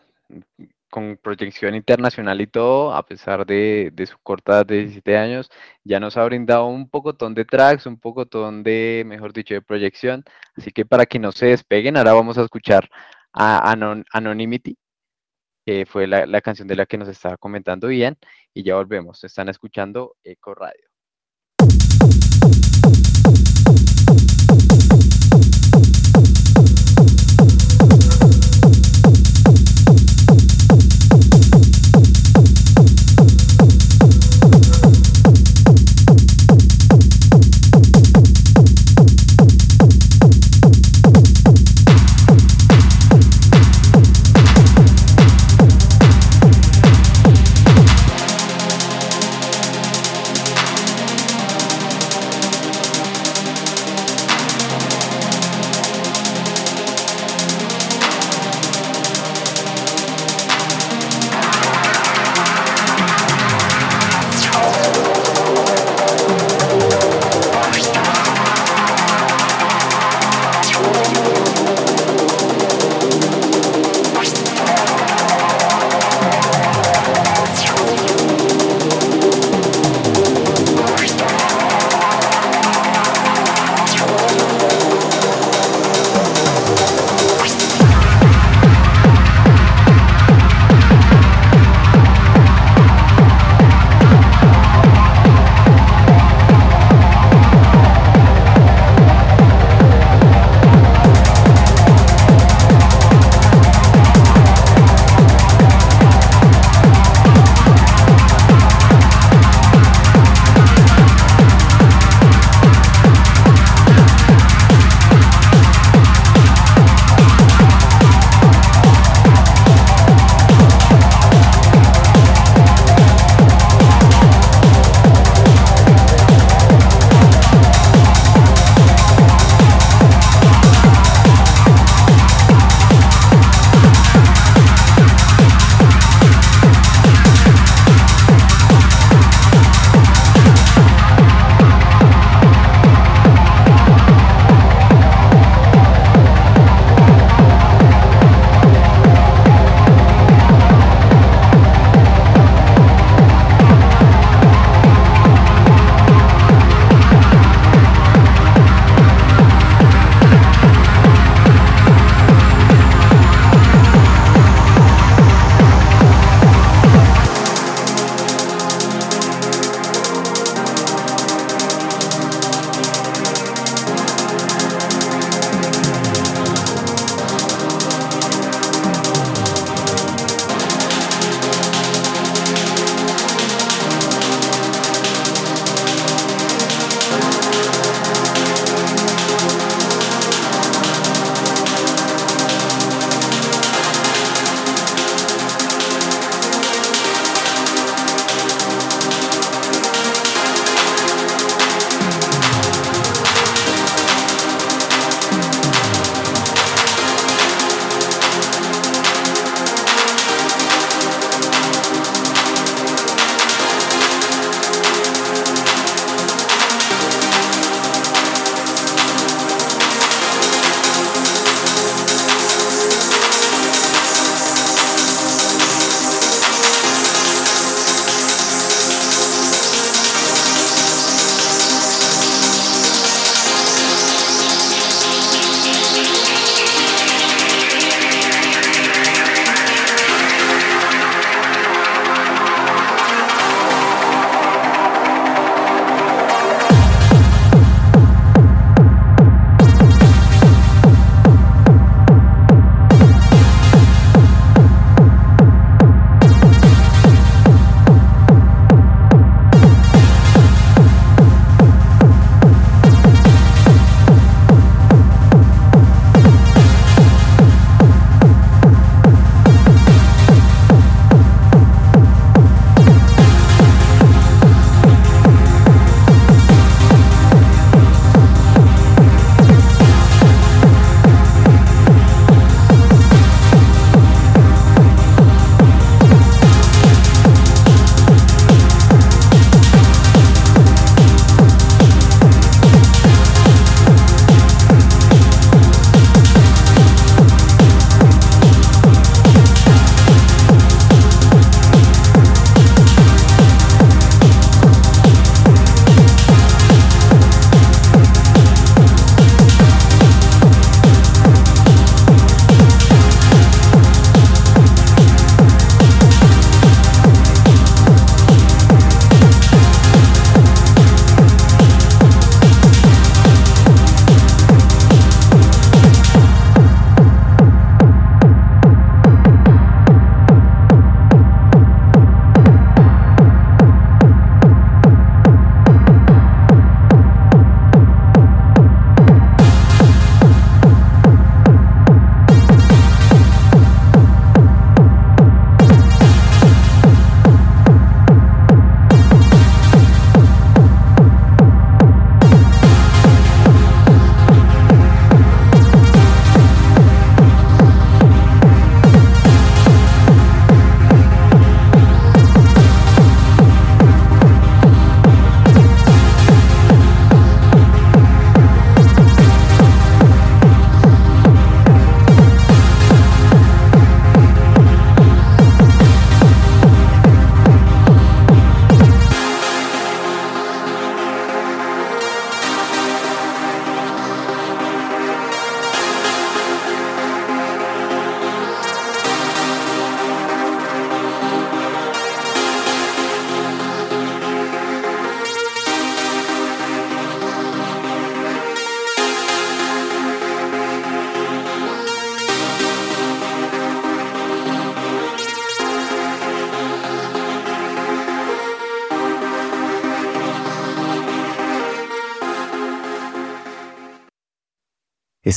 [0.90, 5.50] con proyección internacional y todo, a pesar de, su corta edad de 17 años,
[5.84, 10.24] ya nos ha brindado un pocotón de tracks, un pocotón de, mejor dicho, de proyección.
[10.56, 12.90] Así que para que no se despeguen, ahora vamos a escuchar
[13.32, 13.72] a
[14.12, 14.76] Anonymity,
[15.66, 18.18] que fue la, la canción de la que nos estaba comentando Ian,
[18.54, 19.24] y ya volvemos.
[19.24, 20.89] Están escuchando Eco Radio.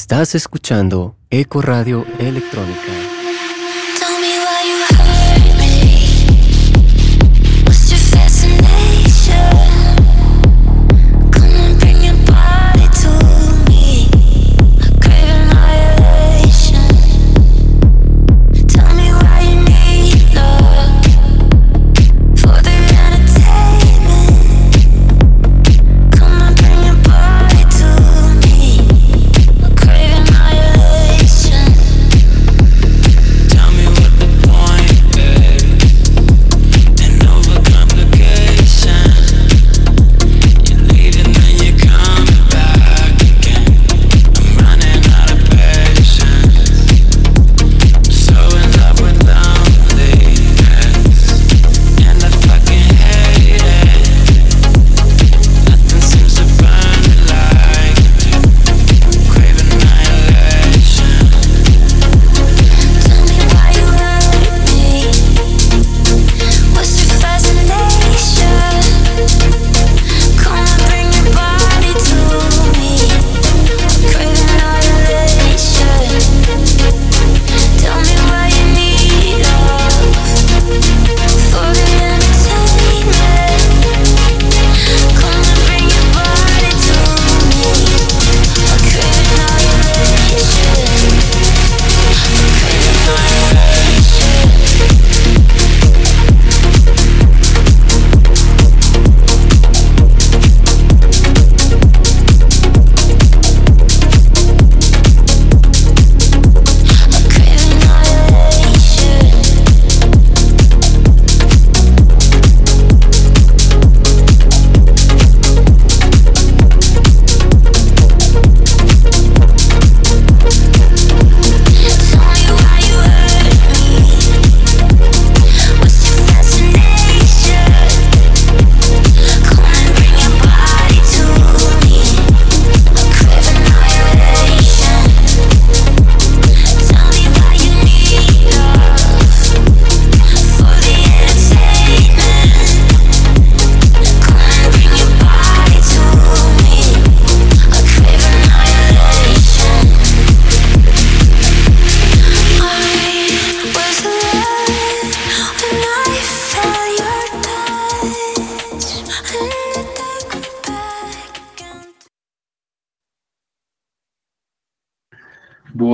[0.04, 3.03] Estás escuchando Eco Radio Electrónica.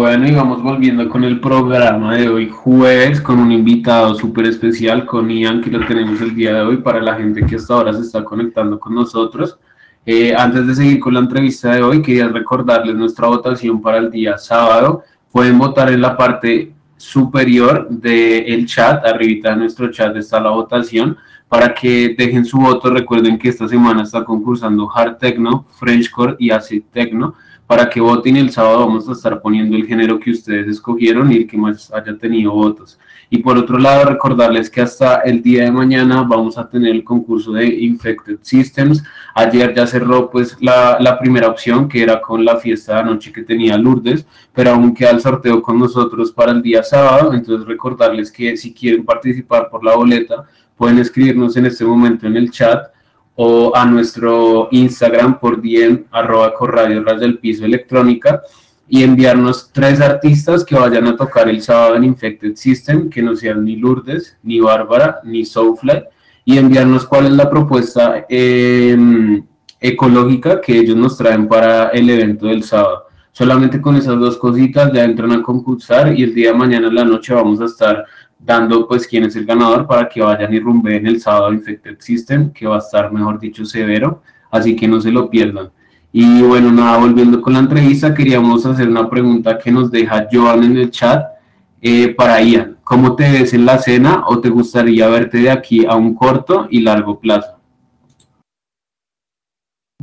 [0.10, 5.06] Bueno, y vamos volviendo con el programa de hoy jueves con un invitado súper especial,
[5.06, 7.94] con Ian, que lo tenemos el día de hoy para la gente que hasta ahora
[7.94, 9.60] se está conectando con nosotros.
[10.08, 14.10] Eh, antes de seguir con la entrevista de hoy, quería recordarles nuestra votación para el
[14.10, 15.04] día sábado.
[15.32, 21.18] Pueden votar en la parte superior del chat, arribita de nuestro chat está la votación,
[21.48, 22.90] para que dejen su voto.
[22.90, 27.36] Recuerden que esta semana está concursando Hard Techno, Frenchcore y Acid Techno.
[27.70, 31.36] Para que voten el sábado vamos a estar poniendo el género que ustedes escogieron y
[31.36, 32.98] el que más haya tenido votos.
[33.30, 37.04] Y por otro lado, recordarles que hasta el día de mañana vamos a tener el
[37.04, 39.04] concurso de Infected Systems.
[39.36, 43.32] Ayer ya cerró pues la, la primera opción, que era con la fiesta de anoche
[43.32, 47.36] que tenía Lourdes, pero aún queda el sorteo con nosotros para el día sábado.
[47.36, 50.44] Entonces recordarles que si quieren participar por la boleta,
[50.76, 52.88] pueden escribirnos en este momento en el chat
[53.42, 58.42] o a nuestro Instagram por DM, arroba corradio ras del piso electrónica
[58.86, 63.38] y enviarnos tres artistas que vayan a tocar el sábado en Infected System, que no
[63.38, 66.04] sean ni Lourdes, ni Bárbara, ni Soulfly,
[66.44, 69.42] y enviarnos cuál es la propuesta eh,
[69.80, 73.06] ecológica que ellos nos traen para el evento del sábado.
[73.32, 76.96] Solamente con esas dos cositas ya entran a concursar y el día de mañana en
[76.96, 78.06] la noche vamos a estar
[78.40, 82.52] dando pues quién es el ganador para que vayan y rumbeen el sábado Infected System,
[82.52, 85.70] que va a estar, mejor dicho, severo, así que no se lo pierdan.
[86.12, 90.64] Y bueno, nada, volviendo con la entrevista, queríamos hacer una pregunta que nos deja Joan
[90.64, 91.24] en el chat
[91.82, 92.78] eh, para Ian.
[92.84, 96.68] ¿Cómo te ves en la cena o te gustaría verte de aquí a un corto
[96.72, 97.59] y largo plazo?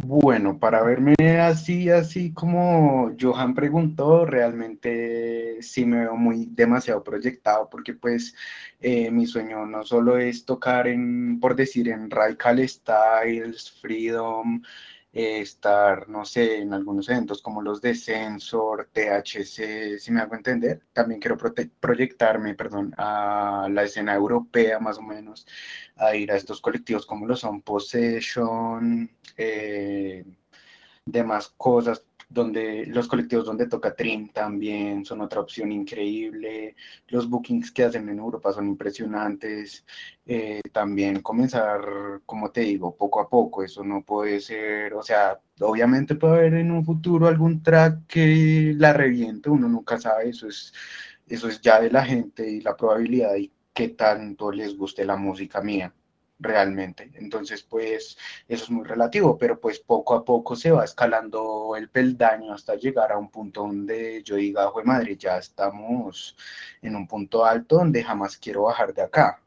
[0.08, 7.68] Bueno, para verme así, así como Johan preguntó, realmente sí me veo muy demasiado proyectado
[7.68, 8.32] porque pues
[8.80, 14.62] eh, mi sueño no solo es tocar en, por decir, en Radical Styles, Freedom,
[15.16, 20.34] eh, estar, no sé, en algunos eventos como los de Sensor, THC, si me hago
[20.34, 20.82] entender.
[20.92, 25.46] También quiero proyectarme, perdón, a la escena europea más o menos,
[25.96, 30.24] a ir a estos colectivos como lo son Possession, eh,
[31.06, 36.74] demás cosas donde los colectivos donde toca Trim también son otra opción increíble,
[37.08, 39.84] los bookings que hacen en Europa son impresionantes,
[40.26, 41.80] eh, también comenzar,
[42.26, 46.54] como te digo, poco a poco, eso no puede ser, o sea, obviamente puede haber
[46.54, 50.72] en un futuro algún track que la reviente, uno nunca sabe, eso es,
[51.28, 55.16] eso es ya de la gente y la probabilidad y qué tanto les guste la
[55.16, 55.92] música mía
[56.38, 57.10] realmente.
[57.14, 58.16] Entonces, pues
[58.48, 62.74] eso es muy relativo, pero pues poco a poco se va escalando el peldaño hasta
[62.76, 66.36] llegar a un punto donde yo diga, jue madre, ya estamos
[66.82, 69.40] en un punto alto donde jamás quiero bajar de acá.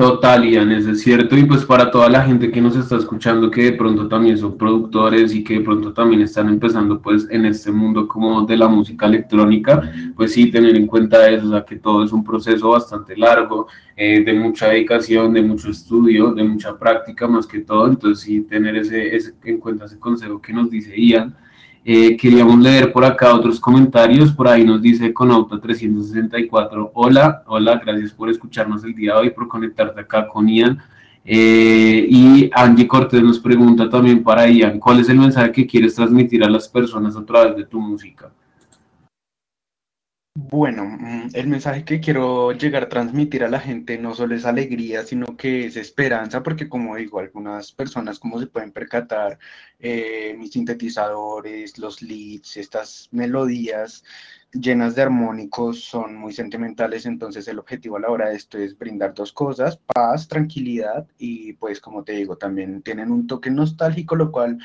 [0.00, 1.36] Total, Ian, es cierto.
[1.36, 4.56] Y pues para toda la gente que nos está escuchando, que de pronto también son
[4.56, 8.66] productores y que de pronto también están empezando pues en este mundo como de la
[8.66, 12.70] música electrónica, pues sí, tener en cuenta eso, o sea, que todo es un proceso
[12.70, 17.86] bastante largo, eh, de mucha dedicación, de mucho estudio, de mucha práctica más que todo.
[17.86, 21.36] Entonces sí, tener ese, ese en cuenta ese consejo que nos dice Ian.
[21.84, 24.32] Eh, queríamos leer por acá otros comentarios.
[24.32, 26.92] Por ahí nos dice Conauta 364.
[26.94, 30.78] Hola, hola, gracias por escucharnos el día de hoy, por conectarte acá con Ian.
[31.24, 35.94] Eh, y Angie Cortés nos pregunta también para Ian, ¿cuál es el mensaje que quieres
[35.94, 38.30] transmitir a las personas a través de tu música?
[40.34, 44.44] Bueno, mm, el mensaje que quiero llegar a transmitir a la gente no solo es
[44.44, 49.38] alegría, sino que es esperanza, porque como digo, algunas personas, como se pueden percatar,
[49.80, 54.04] eh, mis sintetizadores, los leads, estas melodías
[54.52, 58.76] llenas de armónicos son muy sentimentales, entonces el objetivo a la hora de esto es
[58.76, 64.16] brindar dos cosas, paz, tranquilidad y pues como te digo, también tienen un toque nostálgico,
[64.16, 64.58] lo cual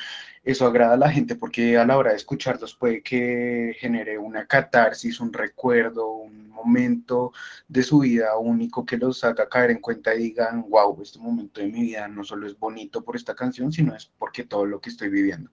[0.44, 4.48] eso agrada a la gente porque a la hora de escucharlos puede que genere una
[4.48, 7.32] catarsis, un recuerdo, un momento
[7.68, 11.62] de su vida único que los haga caer en cuenta y digan, wow, este momento
[11.62, 14.82] de mi vida no solo es bonito por esta canción, sino es porque todo lo
[14.82, 15.52] que estoy viviendo.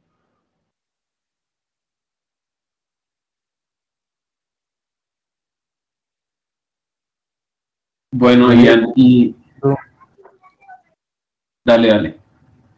[8.13, 9.35] Bueno, Ian, y...
[11.65, 12.17] Dale, dale.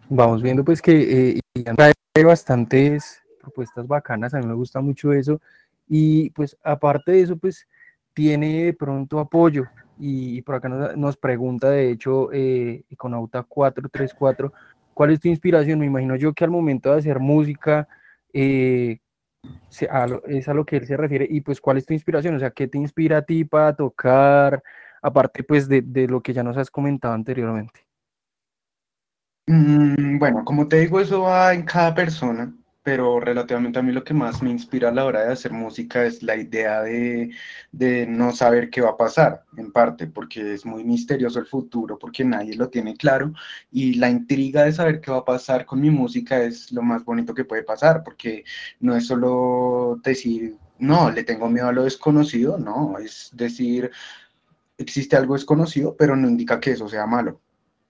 [0.08, 1.92] Vamos viendo pues que eh, Ian trae
[2.24, 5.40] bastantes propuestas bacanas, a mí me gusta mucho eso.
[5.88, 7.66] Y pues aparte de eso, pues
[8.12, 9.64] tiene de pronto apoyo.
[9.98, 14.52] Y, por acá nos, nos pregunta, de hecho, eh, Econauta 434,
[14.92, 15.78] ¿cuál es tu inspiración?
[15.80, 17.88] Me imagino yo que al momento de hacer música,
[18.32, 18.98] eh,
[19.68, 21.26] se- a lo- es a lo que él se refiere.
[21.28, 22.34] Y pues, ¿cuál es tu inspiración?
[22.36, 24.62] O sea, ¿qué te inspira a ti para tocar?
[25.04, 27.84] Aparte, pues, de, de lo que ya nos has comentado anteriormente.
[29.46, 32.50] Mm, Bueno, como te digo, eso va en cada persona,
[32.82, 36.04] pero relativamente a mí lo que más me inspira a la hora de hacer música
[36.06, 37.30] es la idea de,
[37.70, 41.98] de no saber qué va a pasar, en parte, porque es muy misterioso el futuro,
[41.98, 43.32] porque nadie lo tiene claro,
[43.70, 47.04] y la intriga de saber qué va a pasar con mi música es lo más
[47.04, 48.44] bonito que puede pasar, porque
[48.80, 53.90] no es solo decir, no, le tengo miedo a lo desconocido, no, es decir,
[54.78, 57.40] existe algo desconocido, pero no indica que eso sea malo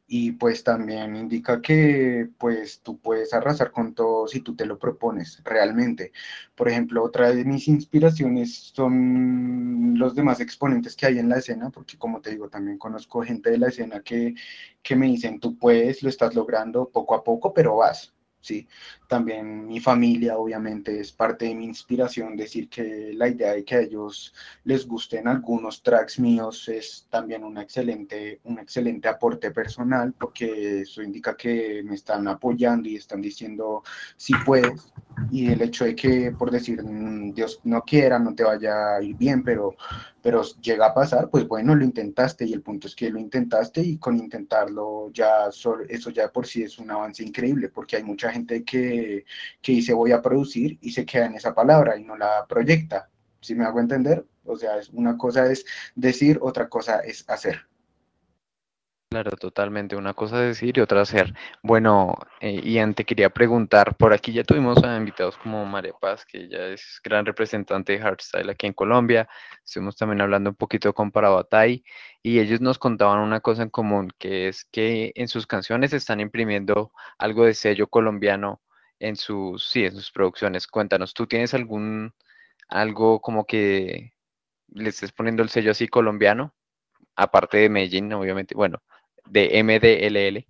[0.06, 4.78] y pues también indica que pues tú puedes arrasar con todo si tú te lo
[4.78, 6.12] propones realmente.
[6.54, 11.70] Por ejemplo, otra de mis inspiraciones son los demás exponentes que hay en la escena,
[11.70, 14.34] porque como te digo, también conozco gente de la escena que,
[14.82, 18.13] que me dicen, tú puedes, lo estás logrando poco a poco, pero vas.
[18.44, 18.68] Sí,
[19.08, 23.74] también mi familia obviamente es parte de mi inspiración, decir que la idea de que
[23.74, 24.34] a ellos
[24.64, 31.02] les gusten algunos tracks míos es también un excelente, un excelente aporte personal porque eso
[31.02, 33.82] indica que me están apoyando y están diciendo
[34.18, 34.92] si puedes
[35.30, 39.02] y el hecho de que por decir "Mm, Dios no quiera, no te vaya a
[39.02, 39.76] ir bien, pero,
[40.22, 43.80] pero llega a pasar, pues bueno, lo intentaste y el punto es que lo intentaste
[43.80, 48.30] y con intentarlo ya eso ya por sí es un avance increíble porque hay mucha
[48.30, 49.24] gente que,
[49.62, 53.08] que dice voy a producir y se queda en esa palabra y no la proyecta.
[53.40, 54.24] ¿Sí me hago entender?
[54.44, 57.66] O sea, una cosa es decir, otra cosa es hacer.
[59.14, 59.94] Claro, totalmente.
[59.94, 61.32] Una cosa decir y otra hacer.
[61.62, 66.26] Bueno, eh, Ian, te quería preguntar, por aquí ya tuvimos a invitados como María Paz,
[66.26, 69.28] que ya es gran representante de hardstyle aquí en Colombia.
[69.64, 71.84] Estuvimos también hablando un poquito con Parabatay
[72.24, 76.18] y ellos nos contaban una cosa en común, que es que en sus canciones están
[76.18, 78.62] imprimiendo algo de sello colombiano
[78.98, 80.66] en sus, sí, en sus producciones.
[80.66, 82.12] Cuéntanos, ¿tú tienes algún,
[82.68, 84.12] algo como que
[84.68, 86.52] le estés poniendo el sello así colombiano?
[87.16, 88.82] Aparte de Medellín, obviamente, bueno,
[89.28, 90.46] de MDLL.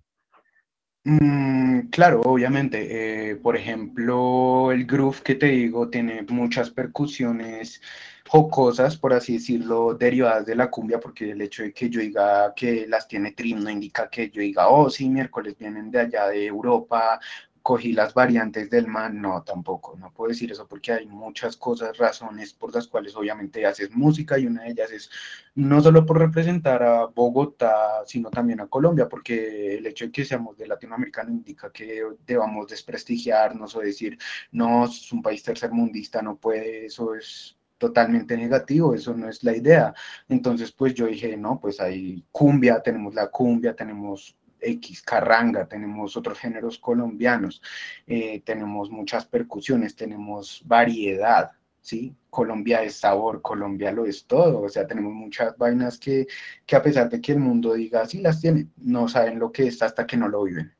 [1.03, 3.31] Mm, claro, obviamente.
[3.31, 7.79] eh, por ejemplo, el groove que te digo tiene muchas percusiones
[8.27, 12.53] jocosas, por así decirlo, derivadas de la cumbia, porque el hecho de que yo diga
[12.55, 16.27] que las tiene Trim no indica que yo diga, oh, sí, miércoles vienen de allá
[16.27, 17.19] de Europa,
[17.65, 21.97] cogí las variantes del man, no, tampoco, no puedo decir eso porque hay muchas cosas,
[21.97, 25.09] razones por las cuales obviamente haces música y una de ellas es
[25.55, 30.25] no solo por representar a Bogotá, sino también a Colombia, porque el hecho de que
[30.25, 34.15] seamos de Latinoamérica no indica que debamos desprestigiarnos o decir,
[34.51, 39.57] no, es un país tercermundista, no puede, eso es totalmente negativo, eso no es la
[39.57, 39.91] idea.
[40.29, 46.15] Entonces, pues yo dije, no, pues hay cumbia, tenemos la cumbia, tenemos X, carranga, tenemos
[46.17, 47.61] otros géneros colombianos,
[48.07, 51.51] eh, tenemos muchas percusiones, tenemos variedad,
[51.81, 52.15] ¿sí?
[52.29, 56.27] Colombia es sabor, Colombia lo es todo, o sea, tenemos muchas vainas que,
[56.65, 59.67] que a pesar de que el mundo diga, sí las tiene, no saben lo que
[59.67, 60.73] es hasta que no lo viven.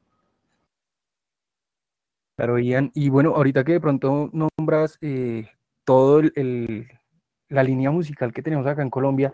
[2.37, 2.91] Claro, Ian.
[2.93, 5.47] Y bueno, ahorita que de pronto nombras eh,
[5.85, 6.87] todo el,
[7.47, 9.31] la línea musical que tenemos acá en Colombia,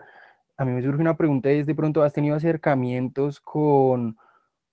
[0.56, 4.16] a mí me surge una pregunta, es de pronto, ¿has tenido acercamientos con,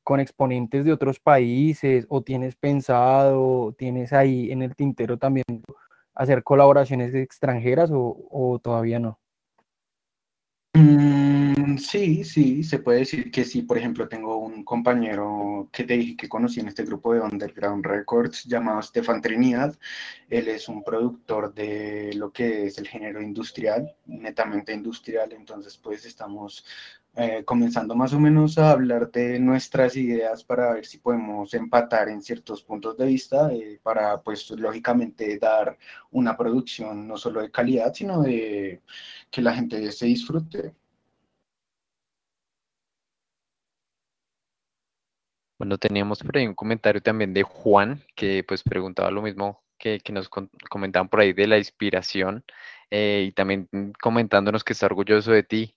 [0.10, 5.46] con exponentes de otros países o tienes pensado, tienes ahí en el tintero también
[6.16, 9.20] hacer colaboraciones extranjeras o, o todavía no?
[10.74, 13.62] Mm, sí, sí, se puede decir que sí.
[13.62, 17.86] Por ejemplo, tengo un compañero que te dije que conocí en este grupo de Underground
[17.86, 19.78] Records llamado Stefan Trinidad.
[20.28, 25.34] Él es un productor de lo que es el género industrial, netamente industrial.
[25.34, 26.66] Entonces, pues estamos
[27.22, 32.08] eh, comenzando más o menos a hablar de nuestras ideas para ver si podemos empatar
[32.08, 35.78] en ciertos puntos de vista, eh, para pues lógicamente dar
[36.12, 38.82] una producción no solo de calidad, sino de
[39.30, 40.74] que la gente se disfrute.
[45.60, 50.00] Bueno, teníamos por ahí un comentario también de Juan, que pues preguntaba lo mismo que,
[50.00, 52.46] que nos comentaban por ahí de la inspiración
[52.90, 55.76] eh, y también mm, comentándonos que está orgulloso de ti.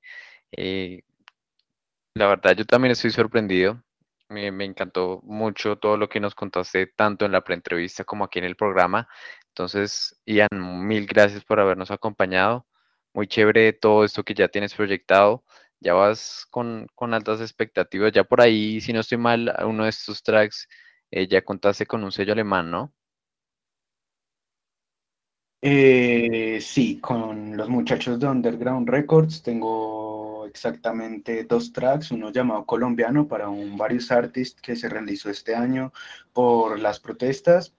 [2.15, 3.83] La verdad, yo también estoy sorprendido.
[4.29, 8.47] Me, encantó mucho todo lo que nos contaste, tanto en la preentrevista como aquí en
[8.47, 9.09] el programa.
[9.49, 10.49] Entonces, Ian,
[10.87, 12.67] mil gracias por habernos acompañado.
[13.15, 15.45] Muy chévere todo esto que ya tienes proyectado.
[15.81, 18.13] Ya vas con, con altas expectativas.
[18.13, 20.69] Ya por ahí, si no estoy mal, uno de estos tracks
[21.11, 22.95] eh, ya contaste con un sello alemán, ¿no?
[25.65, 30.02] Eh, sí, con los muchachos de Underground Records tengo
[30.47, 35.93] exactamente dos tracks, uno llamado Colombiano para un Various Artist que se realizó este año
[36.33, 37.75] por las protestas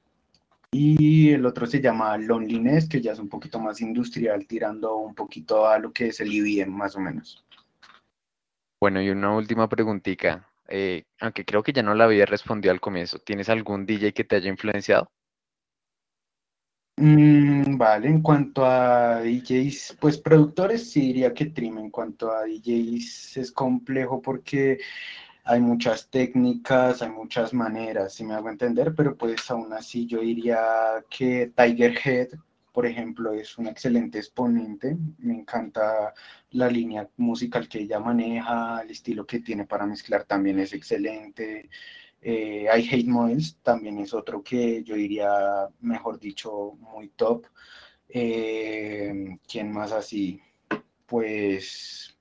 [0.74, 5.14] y el otro se llama Loneliness, que ya es un poquito más industrial, tirando un
[5.14, 7.45] poquito a lo que es el IBM más o menos.
[8.82, 12.82] Bueno, y una última preguntita, eh, aunque creo que ya no la había respondido al
[12.82, 13.20] comienzo.
[13.20, 15.11] ¿Tienes algún DJ que te haya influenciado?
[16.95, 22.43] Mm, vale, en cuanto a DJs, pues productores sí diría que Trim, en cuanto a
[22.45, 24.77] DJs es complejo porque
[25.45, 30.21] hay muchas técnicas, hay muchas maneras, si me hago entender, pero pues aún así yo
[30.21, 30.59] diría
[31.09, 32.29] que Tiger Head,
[32.73, 36.13] por ejemplo, es un excelente exponente, me encanta
[36.51, 41.69] la línea musical que ella maneja, el estilo que tiene para mezclar también es excelente.
[42.26, 47.45] Eh, I Hate Models también es otro que yo diría, mejor dicho, muy top.
[48.07, 50.41] Eh, ¿quién más así?
[51.05, 52.17] Pues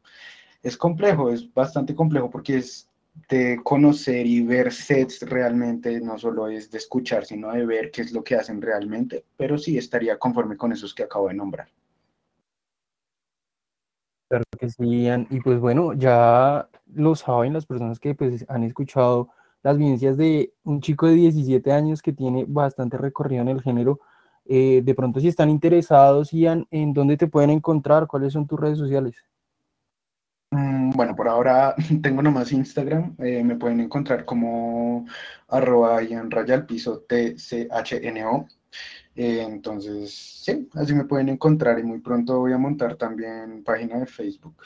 [0.62, 2.88] es complejo, es bastante complejo porque es
[3.28, 8.02] de conocer y ver sets realmente, no solo es de escuchar, sino de ver qué
[8.02, 11.68] es lo que hacen realmente, pero sí estaría conforme con esos que acabo de nombrar.
[14.28, 15.08] Claro que sí.
[15.30, 19.28] Y pues bueno, ya lo saben las personas que pues han escuchado
[19.62, 24.00] las vivencias de un chico de 17 años que tiene bastante recorrido en el género.
[24.44, 28.06] Eh, de pronto, si están interesados, Ian, ¿en dónde te pueden encontrar?
[28.06, 29.14] ¿Cuáles son tus redes sociales?
[30.50, 35.06] Mm, Bueno, por ahora tengo nomás Instagram, eh, me pueden encontrar como
[35.48, 36.28] arroba Ian
[36.66, 37.04] piso.
[39.14, 43.98] Eh, entonces, sí, así me pueden encontrar y muy pronto voy a montar también página
[43.98, 44.56] de Facebook.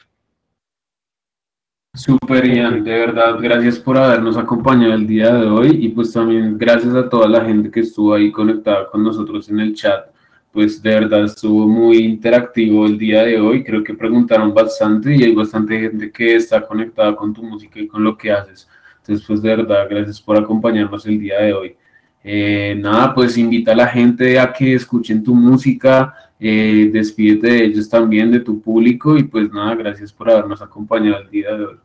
[1.97, 6.59] Super Ian, de verdad, gracias por habernos acompañado el día de hoy y pues también
[6.59, 10.05] gracias a toda la gente que estuvo ahí conectada con nosotros en el chat.
[10.53, 15.23] Pues de verdad estuvo muy interactivo el día de hoy, creo que preguntaron bastante y
[15.23, 18.69] hay bastante gente que está conectada con tu música y con lo que haces.
[18.99, 21.77] Entonces, pues de verdad, gracias por acompañarnos el día de hoy.
[22.23, 27.65] Eh, nada, pues invita a la gente a que escuchen tu música, eh, despídete de
[27.65, 31.65] ellos también, de tu público y pues nada, gracias por habernos acompañado el día de
[31.65, 31.77] hoy.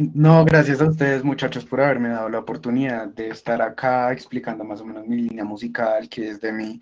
[0.00, 4.80] No, gracias a ustedes muchachos por haberme dado la oportunidad de estar acá explicando más
[4.80, 6.80] o menos mi línea musical, que es de mí.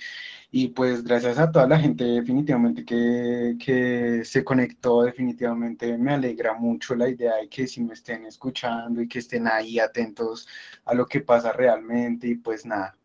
[0.50, 6.52] Y pues gracias a toda la gente definitivamente que, que se conectó, definitivamente me alegra
[6.54, 10.46] mucho la idea de que si me estén escuchando y que estén ahí atentos
[10.84, 12.28] a lo que pasa realmente.
[12.28, 12.98] Y pues nada,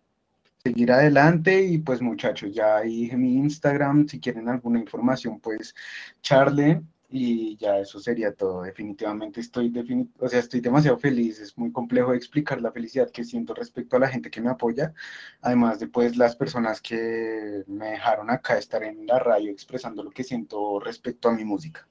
[0.63, 5.73] seguir adelante y pues muchachos, ya dije mi Instagram, si quieren alguna información pues
[6.21, 8.63] charlen y ya eso sería todo.
[8.63, 13.23] Definitivamente estoy, defini- o sea, estoy demasiado feliz, es muy complejo explicar la felicidad que
[13.25, 14.93] siento respecto a la gente que me apoya,
[15.41, 20.11] además de pues las personas que me dejaron acá estar en la radio expresando lo
[20.11, 21.87] que siento respecto a mi música.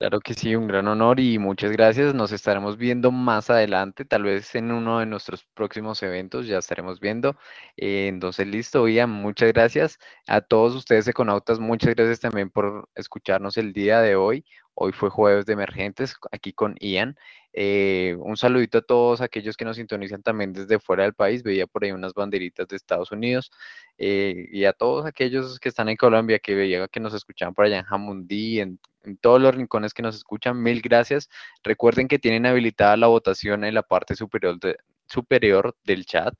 [0.00, 2.14] Claro que sí, un gran honor y muchas gracias.
[2.14, 7.00] Nos estaremos viendo más adelante, tal vez en uno de nuestros próximos eventos, ya estaremos
[7.00, 7.36] viendo.
[7.76, 9.98] Eh, entonces, listo, Ian, muchas gracias.
[10.28, 14.44] A todos ustedes econautas, muchas gracias también por escucharnos el día de hoy.
[14.74, 17.16] Hoy fue jueves de emergentes aquí con Ian.
[17.60, 21.42] Eh, un saludito a todos aquellos que nos sintonizan también desde fuera del país.
[21.42, 23.50] Veía por ahí unas banderitas de Estados Unidos.
[23.98, 27.64] eh, y a todos aquellos que están en Colombia, que veía que nos escuchaban por
[27.64, 28.78] allá en Jamundí, en
[29.08, 31.28] en todos los rincones que nos escuchan, mil gracias.
[31.62, 34.58] Recuerden que tienen habilitada la votación en la parte superior,
[35.06, 36.34] superior del chat.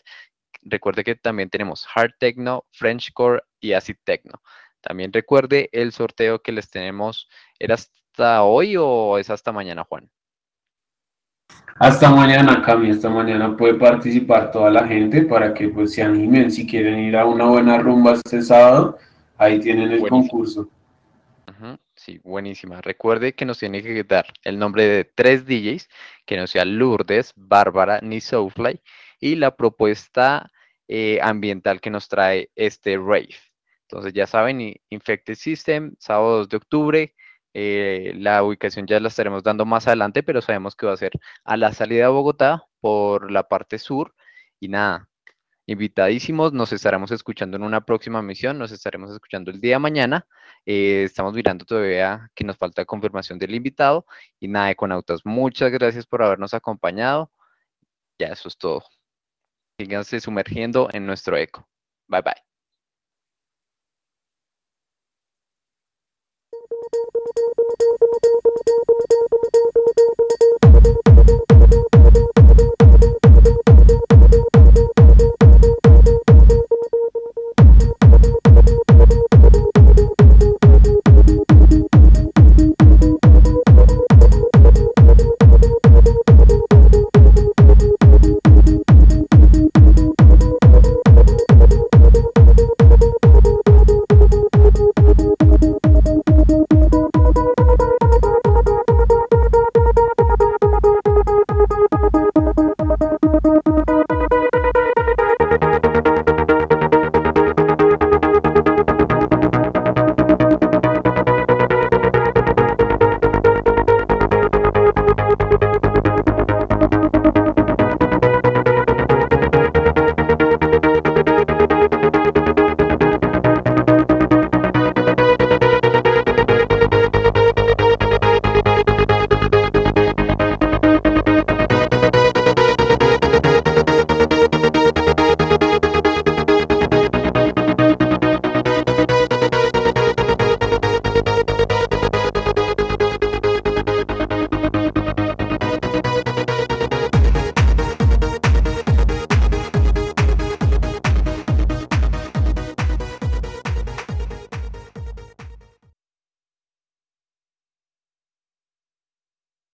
[0.62, 4.42] Recuerde que también tenemos Hard Techno, Frenchcore y Acid Techno.
[4.80, 7.28] También recuerde el sorteo que les tenemos.
[7.58, 10.10] ¿Era hasta hoy o es hasta mañana, Juan?
[11.80, 16.50] Hasta mañana, Cami, hasta mañana puede participar toda la gente para que pues se animen
[16.50, 18.98] si quieren ir a una buena rumba este sábado,
[19.36, 20.28] ahí tienen el Buenísimo.
[20.28, 20.68] concurso.
[21.94, 22.80] Sí, buenísima.
[22.80, 25.88] Recuerde que nos tiene que dar el nombre de tres DJs,
[26.24, 28.80] que no sea Lourdes, Bárbara ni Soulfly,
[29.18, 30.48] y la propuesta
[30.86, 33.34] eh, ambiental que nos trae este rave.
[33.82, 37.14] Entonces ya saben, Infected System, sábado 2 de octubre.
[37.54, 41.12] Eh, la ubicación ya la estaremos dando más adelante, pero sabemos que va a ser
[41.44, 44.14] a la salida de Bogotá por la parte sur.
[44.60, 45.08] Y nada,
[45.66, 50.26] invitadísimos, nos estaremos escuchando en una próxima misión, nos estaremos escuchando el día de mañana.
[50.66, 54.06] Eh, estamos mirando todavía que nos falta confirmación del invitado.
[54.40, 57.30] Y nada, Econautas, muchas gracias por habernos acompañado.
[58.18, 58.84] Ya eso es todo.
[59.78, 61.68] Síganse sumergiendo en nuestro eco.
[62.08, 62.47] Bye bye.